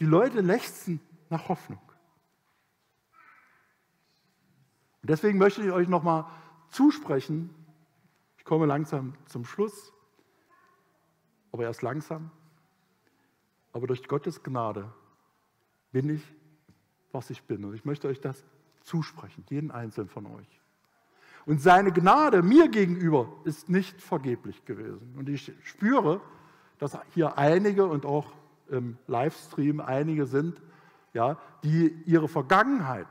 Die 0.00 0.04
Leute 0.04 0.40
lechzen 0.40 0.98
nach 1.30 1.48
Hoffnung. 1.48 1.78
Und 5.02 5.10
deswegen 5.10 5.38
möchte 5.38 5.62
ich 5.62 5.70
euch 5.70 5.86
nochmal 5.86 6.24
zusprechen, 6.70 7.54
ich 8.38 8.44
komme 8.44 8.66
langsam 8.66 9.14
zum 9.26 9.44
Schluss, 9.44 9.92
aber 11.56 11.64
erst 11.64 11.80
langsam. 11.80 12.30
Aber 13.72 13.86
durch 13.86 14.06
Gottes 14.06 14.42
Gnade 14.42 14.92
bin 15.90 16.10
ich, 16.10 16.22
was 17.12 17.30
ich 17.30 17.42
bin. 17.44 17.64
Und 17.64 17.74
ich 17.74 17.86
möchte 17.86 18.08
euch 18.08 18.20
das 18.20 18.44
zusprechen, 18.82 19.42
jeden 19.48 19.70
einzelnen 19.70 20.10
von 20.10 20.26
euch. 20.26 20.60
Und 21.46 21.62
seine 21.62 21.92
Gnade 21.92 22.42
mir 22.42 22.68
gegenüber 22.68 23.32
ist 23.44 23.70
nicht 23.70 24.02
vergeblich 24.02 24.66
gewesen. 24.66 25.14
Und 25.16 25.30
ich 25.30 25.50
spüre, 25.62 26.20
dass 26.78 26.98
hier 27.14 27.38
einige 27.38 27.86
und 27.86 28.04
auch 28.04 28.32
im 28.68 28.98
Livestream 29.06 29.80
einige 29.80 30.26
sind, 30.26 30.60
ja, 31.14 31.38
die 31.64 31.88
ihre 32.04 32.28
Vergangenheit 32.28 33.08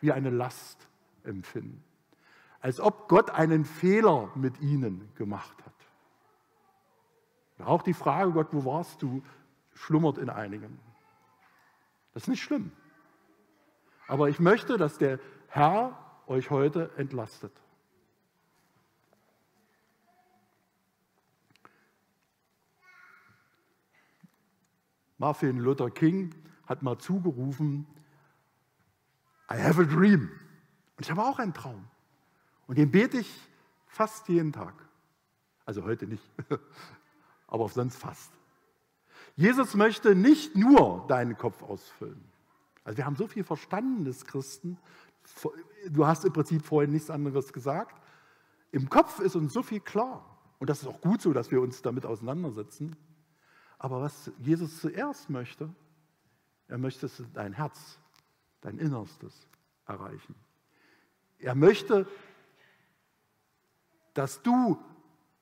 wie 0.00 0.12
eine 0.12 0.30
Last 0.30 0.88
empfinden. 1.22 1.84
Als 2.60 2.80
ob 2.80 3.08
Gott 3.08 3.28
einen 3.28 3.66
Fehler 3.66 4.30
mit 4.36 4.58
ihnen 4.62 5.10
gemacht 5.16 5.54
hat. 5.66 5.67
Auch 7.64 7.82
die 7.82 7.94
Frage, 7.94 8.32
Gott, 8.32 8.48
wo 8.52 8.64
warst 8.64 9.02
du, 9.02 9.22
schlummert 9.74 10.18
in 10.18 10.30
einigen. 10.30 10.78
Das 12.14 12.24
ist 12.24 12.28
nicht 12.28 12.42
schlimm. 12.42 12.72
Aber 14.06 14.28
ich 14.28 14.40
möchte, 14.40 14.76
dass 14.76 14.98
der 14.98 15.18
Herr 15.48 15.98
euch 16.26 16.50
heute 16.50 16.90
entlastet. 16.96 17.52
Martin 25.18 25.58
Luther 25.58 25.90
King 25.90 26.34
hat 26.66 26.82
mal 26.82 26.96
zugerufen, 26.98 27.86
I 29.50 29.56
have 29.60 29.80
a 29.80 29.84
dream. 29.84 30.30
Und 30.96 31.04
ich 31.04 31.10
habe 31.10 31.22
auch 31.22 31.38
einen 31.38 31.54
Traum. 31.54 31.88
Und 32.66 32.78
den 32.78 32.90
bete 32.90 33.18
ich 33.18 33.48
fast 33.86 34.28
jeden 34.28 34.52
Tag. 34.52 34.74
Also 35.64 35.84
heute 35.84 36.06
nicht, 36.06 36.22
aber 37.48 37.68
sonst 37.68 37.96
fast. 37.96 38.32
Jesus 39.34 39.74
möchte 39.74 40.14
nicht 40.14 40.54
nur 40.56 41.06
deinen 41.08 41.36
Kopf 41.36 41.62
ausfüllen. 41.62 42.22
Also 42.84 42.98
wir 42.98 43.06
haben 43.06 43.16
so 43.16 43.26
viel 43.26 43.44
verstandenes 43.44 44.24
Christen. 44.24 44.78
Du 45.88 46.06
hast 46.06 46.24
im 46.24 46.32
Prinzip 46.32 46.64
vorhin 46.64 46.92
nichts 46.92 47.10
anderes 47.10 47.52
gesagt. 47.52 48.00
Im 48.70 48.88
Kopf 48.88 49.20
ist 49.20 49.36
uns 49.36 49.52
so 49.52 49.62
viel 49.62 49.80
klar. 49.80 50.24
Und 50.58 50.70
das 50.70 50.82
ist 50.82 50.88
auch 50.88 51.00
gut 51.00 51.22
so, 51.22 51.32
dass 51.32 51.50
wir 51.50 51.60
uns 51.60 51.82
damit 51.82 52.04
auseinandersetzen. 52.04 52.96
Aber 53.78 54.00
was 54.00 54.30
Jesus 54.38 54.80
zuerst 54.80 55.30
möchte, 55.30 55.72
er 56.66 56.78
möchte 56.78 57.08
dein 57.32 57.52
Herz, 57.52 57.98
dein 58.60 58.78
Innerstes 58.78 59.46
erreichen. 59.86 60.34
Er 61.38 61.54
möchte, 61.54 62.06
dass 64.14 64.42
du 64.42 64.78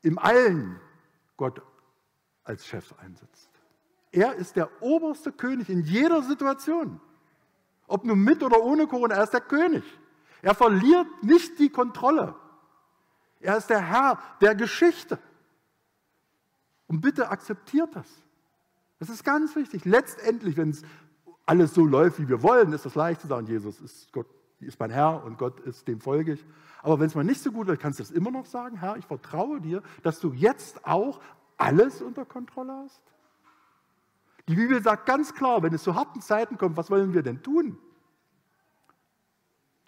im 0.03 0.19
Allen 0.19 0.79
Gott 1.37 1.63
als 2.47 2.67
Chef 2.67 2.95
einsetzt. 2.99 3.51
Er 4.13 4.35
ist 4.35 4.57
der 4.57 4.71
oberste 4.81 5.33
König 5.33 5.69
in 5.69 5.83
jeder 5.83 6.23
Situation. 6.23 7.01
Ob 7.87 8.05
nun 8.05 8.21
mit 8.21 8.43
oder 8.43 8.63
ohne 8.63 8.87
Corona, 8.87 9.17
er 9.17 9.25
ist 9.25 9.33
der 9.33 9.41
König. 9.41 9.85
Er 10.43 10.55
verliert 10.55 11.07
nicht 11.23 11.59
die 11.59 11.69
Kontrolle. 11.69 12.35
Er 13.41 13.57
ist 13.57 13.69
der 13.69 13.81
Herr 13.81 14.19
der 14.41 14.55
Geschichte. 14.55 15.19
Und 16.89 17.01
bitte 17.01 17.29
akzeptiert 17.29 17.95
das. 17.95 18.07
Das 18.99 19.09
ist 19.09 19.25
ganz 19.25 19.55
wichtig. 19.57 19.85
Letztendlich, 19.85 20.57
wenn 20.57 20.71
es 20.71 20.83
alles 21.45 21.75
so 21.75 21.85
läuft, 21.85 22.19
wie 22.21 22.29
wir 22.29 22.43
wollen, 22.43 22.73
ist 22.73 22.87
das 22.87 22.95
leicht 22.95 23.21
zu 23.21 23.27
sagen, 23.27 23.47
Jesus 23.47 23.81
ist, 23.81 24.13
Gott, 24.13 24.27
ist 24.61 24.81
mein 24.81 24.91
Herr 24.91 25.23
und 25.25 25.39
Gott 25.39 25.61
ist 25.61 25.87
dem 25.87 26.01
folge 26.01 26.35
ich. 26.35 26.45
Aber 26.83 26.99
wenn 26.99 27.07
es 27.07 27.15
mal 27.15 27.25
nicht 27.25 27.43
so 27.43 27.53
gut 27.53 27.67
läuft, 27.67 27.83
kannst 27.83 27.99
du 27.99 28.03
das 28.03 28.11
immer 28.11 28.31
noch 28.31 28.47
sagen, 28.47 28.79
Herr, 28.79 28.97
ich 28.97 29.05
vertraue 29.05 29.61
dir, 29.61 29.83
dass 30.03 30.21
du 30.21 30.33
jetzt 30.33 30.87
auch 30.87 31.21
alles 31.57 32.03
unter 32.03 32.25
Kontrolle 32.25 32.73
hast. 32.73 33.03
Die 34.49 34.55
Bibel 34.55 34.81
sagt 34.83 35.07
ganz 35.07 35.35
klar, 35.35 35.63
wenn 35.63 35.75
es 35.75 35.83
zu 35.83 35.95
harten 35.95 36.21
Zeiten 36.21 36.57
kommt, 36.57 36.77
was 36.77 36.91
wollen 36.91 37.15
wir 37.15 37.23
denn 37.23 37.43
tun? 37.43 37.79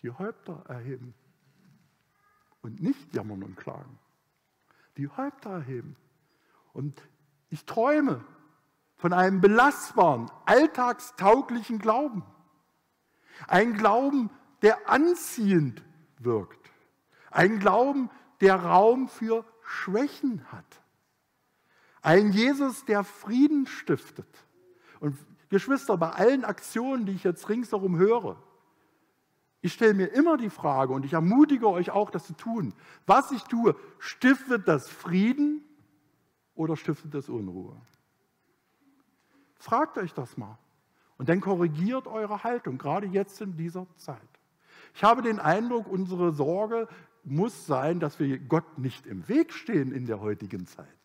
Die 0.03 0.11
Häupter 0.11 0.65
erheben 0.69 1.15
und 2.63 2.81
nicht 2.81 3.15
jammern 3.15 3.43
und 3.43 3.57
klagen. 3.57 3.99
Die 4.97 5.09
Häupter 5.09 5.51
erheben. 5.51 5.97
Und 6.73 7.01
ich 7.51 7.65
träume 7.65 8.25
von 8.97 9.13
einem 9.13 9.41
belastbaren, 9.41 10.31
alltagstauglichen 10.45 11.79
Glauben. 11.79 12.25
Ein 13.47 13.75
Glauben, 13.75 14.31
der 14.63 14.91
anziehend 14.91 15.85
wirkt. 16.19 16.71
Ein 17.31 17.61
Glauben, 17.61 18.11
der 18.41 18.57
Raum 18.57 19.09
für 19.09 19.45
Schwächen 19.63 20.51
hat. 20.51 20.83
Ein 22.09 22.33
Jesus, 22.33 22.87
der 22.87 23.05
Frieden 23.05 23.67
stiftet. 23.67 24.47
Und 24.99 25.15
Geschwister, 25.51 25.99
bei 25.99 26.09
allen 26.09 26.43
Aktionen, 26.43 27.05
die 27.05 27.13
ich 27.13 27.23
jetzt 27.23 27.51
ringsherum 27.51 27.99
höre, 27.99 28.43
ich 29.61 29.75
stelle 29.75 29.93
mir 29.93 30.07
immer 30.07 30.39
die 30.39 30.49
Frage 30.49 30.95
und 30.95 31.05
ich 31.05 31.13
ermutige 31.13 31.69
euch 31.69 31.91
auch, 31.91 32.09
das 32.09 32.27
zu 32.27 32.33
tun. 32.33 32.73
Was 33.05 33.31
ich 33.31 33.43
tue, 33.43 33.77
stiftet 33.99 34.67
das 34.67 34.89
Frieden 34.89 35.63
oder 36.55 36.79
stiftet 36.79 37.13
das 37.13 37.29
Unruhe? 37.29 37.77
Fragt 39.57 39.99
euch 39.99 40.15
das 40.15 40.39
mal. 40.39 40.57
Und 41.19 41.29
dann 41.29 41.43
korrigiert 41.43 42.07
eure 42.07 42.43
Haltung, 42.43 42.79
gerade 42.79 43.07
jetzt 43.09 43.39
in 43.43 43.55
dieser 43.59 43.87
Zeit. 43.97 44.17
Ich 44.95 45.05
habe 45.05 45.21
den 45.21 45.41
Eindruck, 45.41 45.87
unsere 45.87 46.33
Sorge 46.33 46.89
muss 47.23 47.67
sein, 47.67 48.01
dass 48.01 48.19
wir 48.19 48.39
Gott 48.39 48.79
nicht 48.79 49.07
im 49.07 49.29
Weg 49.29 49.53
stehen 49.53 49.93
in 49.93 50.07
der 50.07 50.21
heutigen 50.21 50.67
Zeit, 50.67 50.98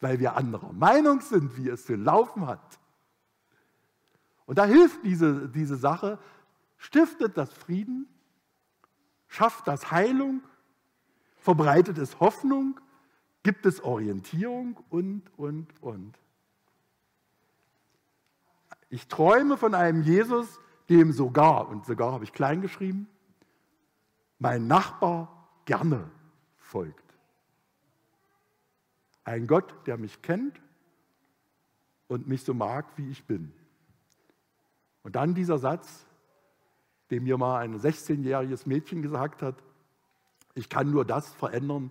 weil 0.00 0.20
wir 0.20 0.36
anderer 0.36 0.72
Meinung 0.72 1.20
sind, 1.20 1.56
wie 1.56 1.68
es 1.68 1.86
zu 1.86 1.94
laufen 1.96 2.46
hat. 2.46 2.78
Und 4.46 4.58
da 4.58 4.64
hilft 4.64 5.04
diese, 5.04 5.48
diese 5.48 5.76
Sache, 5.76 6.18
stiftet 6.76 7.36
das 7.36 7.52
Frieden, 7.52 8.06
schafft 9.28 9.66
das 9.66 9.90
Heilung, 9.90 10.42
verbreitet 11.36 11.98
es 11.98 12.20
Hoffnung, 12.20 12.80
gibt 13.42 13.66
es 13.66 13.82
Orientierung 13.82 14.78
und, 14.90 15.22
und, 15.36 15.68
und. 15.82 16.18
Ich 18.90 19.08
träume 19.08 19.56
von 19.56 19.74
einem 19.74 20.02
Jesus, 20.02 20.60
dem 20.88 21.12
sogar, 21.12 21.68
und 21.68 21.86
sogar 21.86 22.12
habe 22.12 22.24
ich 22.24 22.32
klein 22.32 22.60
geschrieben, 22.60 23.08
mein 24.38 24.66
Nachbar 24.66 25.48
gerne 25.64 26.10
folgt. 26.58 27.03
Ein 29.24 29.46
Gott, 29.46 29.74
der 29.86 29.96
mich 29.96 30.22
kennt 30.22 30.60
und 32.08 32.28
mich 32.28 32.44
so 32.44 32.54
mag, 32.54 32.86
wie 32.96 33.10
ich 33.10 33.24
bin. 33.24 33.52
Und 35.02 35.16
dann 35.16 35.34
dieser 35.34 35.58
Satz, 35.58 36.06
den 37.10 37.24
mir 37.24 37.36
mal 37.38 37.60
ein 37.60 37.78
16-jähriges 37.78 38.68
Mädchen 38.68 39.02
gesagt 39.02 39.42
hat, 39.42 39.62
ich 40.54 40.68
kann 40.68 40.90
nur 40.90 41.04
das 41.04 41.32
verändern, 41.34 41.90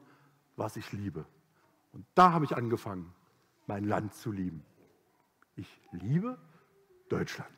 was 0.56 0.78
ich 0.78 0.92
liebe. 0.92 1.26
Und 1.92 2.06
da 2.16 2.32
habe 2.32 2.46
ich 2.46 2.56
angefangen, 2.56 3.14
mein 3.68 3.84
Land 3.84 4.16
zu 4.16 4.32
lieben. 4.32 4.64
Ich 5.56 5.68
liebe 5.92 6.38
Deutschland. 7.10 7.50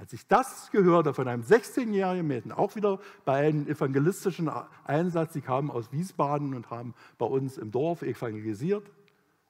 Als 0.00 0.14
ich 0.14 0.26
das 0.26 0.70
gehörte 0.70 1.12
von 1.12 1.28
einem 1.28 1.42
16-jährigen 1.42 2.26
Mädchen, 2.26 2.52
auch 2.52 2.74
wieder 2.74 3.00
bei 3.26 3.46
einem 3.46 3.68
evangelistischen 3.68 4.50
Einsatz, 4.84 5.34
die 5.34 5.42
kamen 5.42 5.70
aus 5.70 5.92
Wiesbaden 5.92 6.54
und 6.54 6.70
haben 6.70 6.94
bei 7.18 7.26
uns 7.26 7.58
im 7.58 7.70
Dorf 7.70 8.00
evangelisiert, 8.00 8.90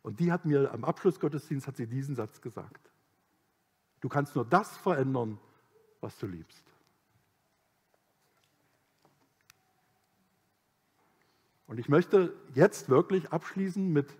und 0.02 0.18
die 0.18 0.32
hat 0.32 0.46
mir 0.46 0.72
am 0.72 0.82
Abschlussgottesdienst 0.82 1.68
hat 1.68 1.76
sie 1.76 1.86
diesen 1.86 2.16
Satz 2.16 2.40
gesagt. 2.40 2.90
Du 4.00 4.08
kannst 4.08 4.34
nur 4.34 4.44
das 4.44 4.76
verändern, 4.76 5.38
was 6.00 6.18
du 6.18 6.26
liebst. 6.26 6.64
Und 11.68 11.78
ich 11.78 11.88
möchte 11.88 12.34
jetzt 12.54 12.88
wirklich 12.88 13.30
abschließen 13.30 13.92
mit 13.92 14.16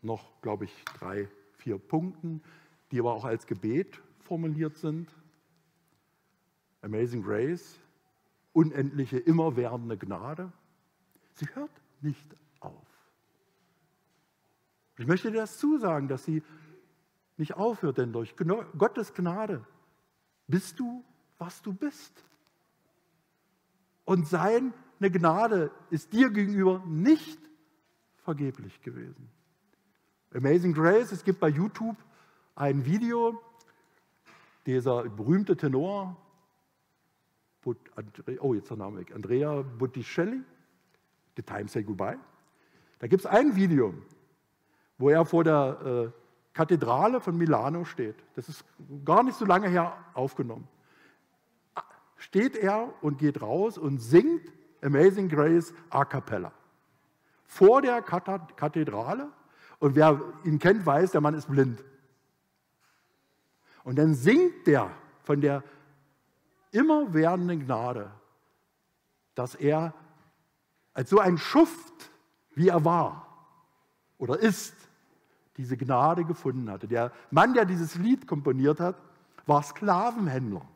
noch, 0.00 0.40
glaube 0.40 0.64
ich, 0.64 0.84
drei, 0.98 1.28
vier 1.58 1.76
Punkten, 1.76 2.42
die 2.90 3.00
aber 3.00 3.12
auch 3.12 3.26
als 3.26 3.46
Gebet 3.46 4.00
formuliert 4.26 4.76
sind. 4.76 5.08
Amazing 6.82 7.22
Grace, 7.22 7.78
unendliche, 8.52 9.18
immerwährende 9.18 9.96
Gnade. 9.96 10.52
Sie 11.34 11.46
hört 11.54 11.70
nicht 12.00 12.36
auf. 12.60 12.86
Ich 14.98 15.06
möchte 15.06 15.30
dir 15.30 15.38
das 15.38 15.58
zusagen, 15.58 16.08
dass 16.08 16.24
sie 16.24 16.42
nicht 17.36 17.54
aufhört, 17.54 17.98
denn 17.98 18.12
durch 18.12 18.34
Gottes 18.36 19.12
Gnade 19.14 19.64
bist 20.46 20.78
du, 20.80 21.04
was 21.38 21.60
du 21.62 21.72
bist. 21.72 22.24
Und 24.04 24.26
seine 24.26 24.72
Gnade 25.00 25.70
ist 25.90 26.12
dir 26.12 26.30
gegenüber 26.30 26.82
nicht 26.86 27.38
vergeblich 28.18 28.80
gewesen. 28.80 29.28
Amazing 30.32 30.72
Grace, 30.72 31.12
es 31.12 31.24
gibt 31.24 31.40
bei 31.40 31.48
YouTube 31.48 31.96
ein 32.54 32.84
Video, 32.84 33.40
dieser 34.66 35.04
berühmte 35.04 35.56
Tenor, 35.56 36.16
oh 38.40 38.54
jetzt 38.54 38.70
der 38.70 38.76
Name 38.76 38.98
weg, 38.98 39.14
Andrea 39.14 39.62
Botticelli, 39.62 40.42
The 41.36 41.42
Time 41.42 41.68
Say 41.68 41.82
Goodbye. 41.82 42.18
Da 42.98 43.06
gibt 43.06 43.24
es 43.24 43.26
ein 43.26 43.54
Video, 43.56 43.94
wo 44.98 45.10
er 45.10 45.24
vor 45.24 45.44
der 45.44 46.12
äh, 46.14 46.20
Kathedrale 46.54 47.20
von 47.20 47.36
Milano 47.36 47.84
steht. 47.84 48.16
Das 48.34 48.48
ist 48.48 48.64
gar 49.04 49.22
nicht 49.22 49.36
so 49.36 49.44
lange 49.44 49.68
her 49.68 49.96
aufgenommen. 50.14 50.66
Steht 52.16 52.56
er 52.56 52.94
und 53.02 53.18
geht 53.18 53.42
raus 53.42 53.76
und 53.76 53.98
singt 53.98 54.50
Amazing 54.82 55.28
Grace 55.28 55.74
a 55.90 56.04
cappella. 56.04 56.52
Vor 57.44 57.82
der 57.82 58.00
Kathedrale. 58.02 59.28
Und 59.78 59.94
wer 59.94 60.20
ihn 60.44 60.58
kennt, 60.58 60.86
weiß, 60.86 61.10
der 61.10 61.20
Mann 61.20 61.34
ist 61.34 61.48
blind. 61.48 61.84
Und 63.86 64.00
dann 64.00 64.14
singt 64.14 64.66
der 64.66 64.90
von 65.22 65.40
der 65.40 65.62
immerwährenden 66.72 67.64
Gnade, 67.64 68.10
dass 69.36 69.54
er 69.54 69.94
als 70.92 71.08
so 71.08 71.20
ein 71.20 71.38
Schuft, 71.38 72.10
wie 72.56 72.66
er 72.66 72.84
war 72.84 73.46
oder 74.18 74.40
ist, 74.40 74.74
diese 75.56 75.76
Gnade 75.76 76.24
gefunden 76.24 76.68
hatte. 76.68 76.88
Der 76.88 77.12
Mann, 77.30 77.54
der 77.54 77.64
dieses 77.64 77.94
Lied 77.94 78.26
komponiert 78.26 78.80
hat, 78.80 79.00
war 79.46 79.62
Sklavenhändler. 79.62 80.66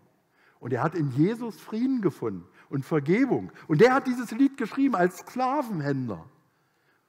Und 0.60 0.72
er 0.72 0.84
hat 0.84 0.94
in 0.94 1.10
Jesus 1.10 1.60
Frieden 1.60 2.02
gefunden 2.02 2.46
und 2.68 2.84
Vergebung. 2.84 3.50
Und 3.66 3.80
der 3.80 3.92
hat 3.92 4.06
dieses 4.06 4.30
Lied 4.30 4.56
geschrieben 4.56 4.94
als 4.94 5.18
Sklavenhändler. 5.18 6.24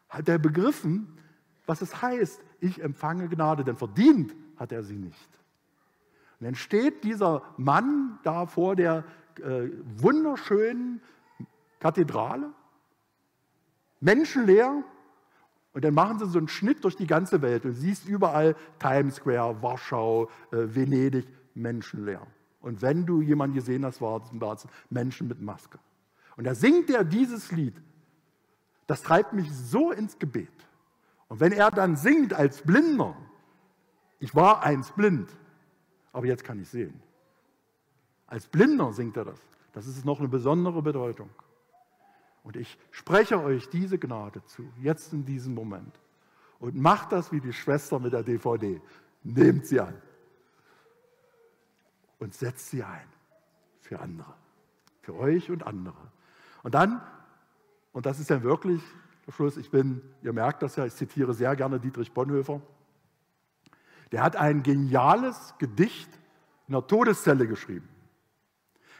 Hat 0.10 0.28
er 0.28 0.40
begriffen, 0.40 1.16
was 1.68 1.84
es 1.84 2.02
heißt, 2.02 2.42
ich 2.60 2.82
empfange 2.82 3.30
Gnade, 3.30 3.64
denn 3.64 3.78
verdient 3.78 4.34
hat 4.58 4.72
er 4.72 4.82
sie 4.82 4.98
nicht. 4.98 5.30
Und 6.42 6.46
dann 6.46 6.56
steht 6.56 7.04
dieser 7.04 7.44
Mann 7.58 8.18
da 8.24 8.48
vor 8.48 8.76
der 8.76 9.04
äh, 9.44 9.70
wunderschönen 9.96 11.00
Kathedrale, 11.80 12.50
menschenleer, 14.00 14.84
und 15.74 15.86
dann 15.86 15.94
machen 15.94 16.18
sie 16.18 16.26
so 16.26 16.40
einen 16.40 16.48
Schnitt 16.48 16.84
durch 16.84 16.96
die 16.96 17.06
ganze 17.06 17.44
Welt 17.44 17.64
und 17.64 17.74
siehst 17.74 18.08
überall 18.08 18.56
Times 18.80 19.18
Square, 19.18 19.62
Warschau, 19.62 20.30
äh, 20.52 20.76
Venedig, 20.76 21.28
menschenleer. 21.54 22.26
Und 22.60 22.82
wenn 22.82 23.06
du 23.06 23.22
jemanden 23.22 23.56
gesehen 23.56 23.86
hast, 23.86 24.02
war 24.02 24.20
es 24.54 24.68
Menschen 24.90 25.28
mit 25.28 25.42
Maske. 25.42 25.78
Und 26.38 26.46
da 26.46 26.56
singt 26.56 26.90
er 26.90 27.04
dieses 27.04 27.52
Lied. 27.52 27.80
Das 28.88 29.04
treibt 29.04 29.34
mich 29.34 29.54
so 29.54 29.92
ins 29.92 30.18
Gebet. 30.18 30.50
Und 31.28 31.40
wenn 31.40 31.52
er 31.52 31.70
dann 31.70 31.96
singt 31.96 32.34
als 32.34 32.64
Blinder, 32.64 33.16
ich 34.20 34.34
war 34.34 34.64
eins 34.64 34.92
blind, 34.92 35.30
aber 36.12 36.26
jetzt 36.26 36.44
kann 36.44 36.60
ich 36.60 36.70
sehen. 36.70 37.02
Als 38.28 38.48
Blinder 38.48 38.94
singt 38.94 39.18
er 39.18 39.26
das. 39.26 39.40
Das 39.74 39.88
ist 39.88 40.06
noch 40.06 40.20
eine 40.20 40.28
besondere 40.28 40.82
Bedeutung. 40.82 41.30
Und 42.44 42.56
ich 42.56 42.78
spreche 42.92 43.42
euch 43.42 43.70
diese 43.70 43.98
Gnade 43.98 44.44
zu, 44.46 44.64
jetzt 44.82 45.14
in 45.14 45.26
diesem 45.26 45.54
Moment. 45.54 46.00
Und 46.60 46.76
macht 46.76 47.12
das 47.12 47.32
wie 47.32 47.40
die 47.40 47.54
Schwester 47.54 48.00
mit 48.00 48.14
der 48.14 48.24
DVD. 48.24 48.82
Nehmt 49.24 49.68
sie 49.68 49.80
an 49.80 49.94
und 52.20 52.34
setzt 52.34 52.70
sie 52.70 52.84
ein 52.84 53.08
für 53.80 54.00
andere, 54.00 54.34
für 55.02 55.16
euch 55.16 55.50
und 55.50 55.66
andere. 55.66 56.12
Und 56.64 56.76
dann, 56.76 57.02
und 57.94 58.06
das 58.06 58.20
ist 58.20 58.30
ja 58.30 58.42
wirklich 58.44 58.82
der 59.26 59.32
Schluss, 59.32 59.58
ich 59.58 59.70
bin, 59.70 60.02
ihr 60.22 60.34
merkt 60.34 60.64
das 60.64 60.76
ja, 60.76 60.86
ich 60.86 60.94
zitiere 60.94 61.34
sehr 61.34 61.56
gerne 61.56 61.80
Dietrich 61.80 62.12
Bonhoeffer, 62.12 62.62
der 64.12 64.24
hat 64.24 64.36
ein 64.36 64.64
geniales 64.64 65.54
Gedicht 65.58 66.10
in 66.68 66.74
der 66.74 66.86
Todeszelle 66.86 67.48
geschrieben. 67.48 67.88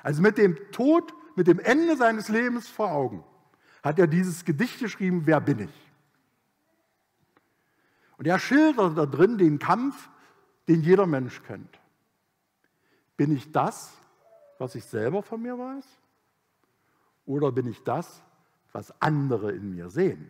Also 0.04 0.22
mit 0.22 0.38
dem 0.38 0.58
Tod, 0.72 1.14
mit 1.36 1.48
dem 1.48 1.60
Ende 1.60 1.96
seines 1.98 2.30
Lebens 2.30 2.68
vor 2.68 2.92
Augen 2.92 3.24
hat 3.84 4.00
er 4.00 4.08
dieses 4.08 4.46
Gedicht 4.46 4.80
geschrieben, 4.80 5.24
Wer 5.26 5.42
bin 5.42 5.60
ich? 5.60 5.92
Und 8.18 8.28
er 8.28 8.40
schildert 8.40 8.98
da 8.98 9.06
drin 9.06 9.38
den 9.38 9.58
Kampf, 9.58 10.10
den 10.68 10.82
jeder 10.82 11.08
Mensch 11.08 11.42
kennt. 11.44 11.80
Bin 13.18 13.36
ich 13.36 13.52
das, 13.52 13.94
was 14.60 14.76
ich 14.76 14.86
selber 14.86 15.24
von 15.24 15.42
mir 15.42 15.58
weiß? 15.58 15.86
Oder 17.26 17.52
bin 17.52 17.68
ich 17.68 17.84
das, 17.84 18.22
was 18.72 18.94
andere 19.02 19.52
in 19.52 19.72
mir 19.72 19.90
sehen? 19.90 20.30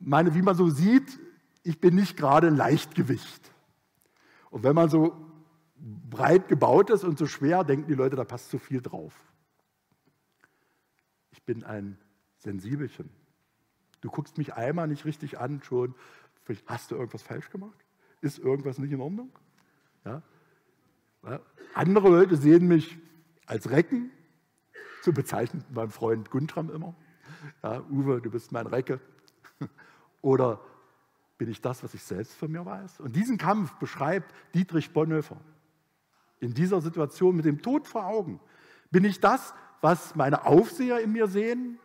Meine, 0.00 0.34
wie 0.34 0.42
man 0.42 0.56
so 0.56 0.68
sieht, 0.68 1.18
ich 1.66 1.80
bin 1.80 1.94
nicht 1.94 2.16
gerade 2.16 2.48
Leichtgewicht. 2.48 3.52
Und 4.50 4.62
wenn 4.62 4.74
man 4.74 4.88
so 4.88 5.16
breit 5.76 6.48
gebaut 6.48 6.90
ist 6.90 7.04
und 7.04 7.18
so 7.18 7.26
schwer, 7.26 7.64
denken 7.64 7.88
die 7.88 7.94
Leute, 7.94 8.16
da 8.16 8.24
passt 8.24 8.50
zu 8.50 8.58
viel 8.58 8.80
drauf 8.80 9.14
bin 11.46 11.64
ein 11.64 11.96
Sensibelchen. 12.38 13.08
Du 14.02 14.10
guckst 14.10 14.36
mich 14.36 14.54
einmal 14.54 14.88
nicht 14.88 15.04
richtig 15.04 15.38
an, 15.38 15.62
schon, 15.62 15.94
hast 16.66 16.90
du 16.90 16.96
irgendwas 16.96 17.22
falsch 17.22 17.50
gemacht? 17.50 17.78
Ist 18.20 18.38
irgendwas 18.38 18.78
nicht 18.78 18.92
in 18.92 19.00
Ordnung? 19.00 19.30
Ja? 20.04 20.22
Andere 21.74 22.08
Leute 22.08 22.36
sehen 22.36 22.68
mich 22.68 22.98
als 23.46 23.70
Recken, 23.70 24.10
so 25.02 25.12
bezeichnet 25.12 25.64
mein 25.70 25.90
Freund 25.90 26.30
Guntram 26.30 26.70
immer. 26.70 26.94
Ja, 27.62 27.82
Uwe, 27.90 28.20
du 28.20 28.30
bist 28.30 28.52
mein 28.52 28.66
Recke. 28.66 29.00
Oder 30.22 30.60
bin 31.38 31.50
ich 31.50 31.60
das, 31.60 31.82
was 31.82 31.94
ich 31.94 32.02
selbst 32.02 32.34
von 32.34 32.50
mir 32.50 32.64
weiß? 32.64 33.00
Und 33.00 33.14
diesen 33.14 33.38
Kampf 33.38 33.74
beschreibt 33.74 34.32
Dietrich 34.54 34.92
Bonhoeffer. 34.92 35.36
In 36.40 36.54
dieser 36.54 36.80
Situation 36.80 37.36
mit 37.36 37.44
dem 37.44 37.62
Tod 37.62 37.86
vor 37.86 38.06
Augen. 38.06 38.40
Bin 38.90 39.04
ich 39.04 39.20
das, 39.20 39.54
was 39.80 40.14
meine 40.14 40.46
Aufseher 40.46 41.00
in 41.00 41.12
mir 41.12 41.28
sehen? 41.28 41.78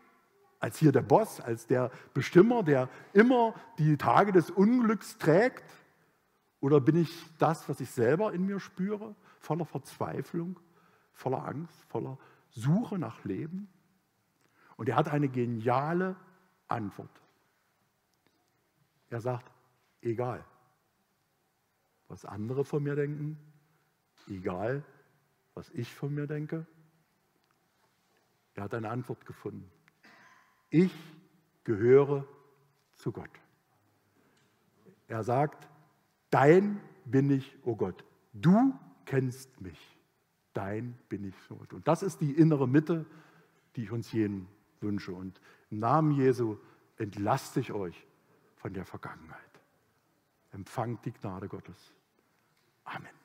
Als 0.59 0.77
hier 0.77 0.91
der 0.91 1.01
Boss, 1.01 1.41
als 1.41 1.67
der 1.67 1.91
Bestimmer, 2.13 2.63
der 2.63 2.87
immer 3.13 3.55
die 3.79 3.97
Tage 3.97 4.31
des 4.31 4.51
Unglücks 4.51 5.17
trägt? 5.17 5.63
Oder 6.59 6.79
bin 6.79 6.95
ich 6.95 7.11
das, 7.39 7.67
was 7.67 7.79
ich 7.79 7.89
selber 7.89 8.33
in 8.33 8.45
mir 8.45 8.59
spüre? 8.59 9.15
Voller 9.39 9.65
Verzweiflung, 9.65 10.59
voller 11.13 11.45
Angst, 11.45 11.83
voller 11.89 12.17
Suche 12.51 12.99
nach 12.99 13.23
Leben? 13.23 13.67
Und 14.77 14.87
er 14.87 14.95
hat 14.95 15.09
eine 15.09 15.29
geniale 15.29 16.15
Antwort. 16.67 17.21
Er 19.11 19.19
sagt, 19.19 19.51
egal, 20.01 20.43
was 22.07 22.23
andere 22.23 22.63
von 22.63 22.81
mir 22.81 22.95
denken, 22.95 23.37
egal, 24.27 24.83
was 25.53 25.69
ich 25.71 25.93
von 25.93 26.15
mir 26.15 26.27
denke. 26.27 26.65
Er 28.53 28.63
hat 28.63 28.73
eine 28.73 28.89
Antwort 28.89 29.25
gefunden. 29.25 29.69
Ich 30.69 30.93
gehöre 31.65 32.25
zu 32.93 33.11
Gott. 33.11 33.29
Er 35.09 35.25
sagt, 35.25 35.67
dein 36.29 36.79
bin 37.03 37.31
ich, 37.31 37.57
o 37.65 37.71
oh 37.71 37.75
Gott. 37.75 38.05
Du 38.31 38.73
kennst 39.03 39.59
mich. 39.59 39.97
Dein 40.53 40.97
bin 41.09 41.25
ich, 41.25 41.35
o 41.49 41.55
oh 41.55 41.57
Gott. 41.57 41.73
Und 41.73 41.87
das 41.89 42.01
ist 42.01 42.21
die 42.21 42.31
innere 42.31 42.65
Mitte, 42.65 43.05
die 43.75 43.83
ich 43.83 43.91
uns 43.91 44.13
jeden 44.13 44.47
wünsche. 44.79 45.11
Und 45.11 45.41
im 45.69 45.79
Namen 45.79 46.13
Jesu 46.13 46.57
entlaste 46.95 47.59
ich 47.59 47.73
euch 47.73 48.07
von 48.61 48.73
der 48.73 48.85
Vergangenheit. 48.85 49.39
Empfangt 50.51 51.03
die 51.05 51.11
Gnade 51.11 51.47
Gottes. 51.47 51.93
Amen. 52.83 53.20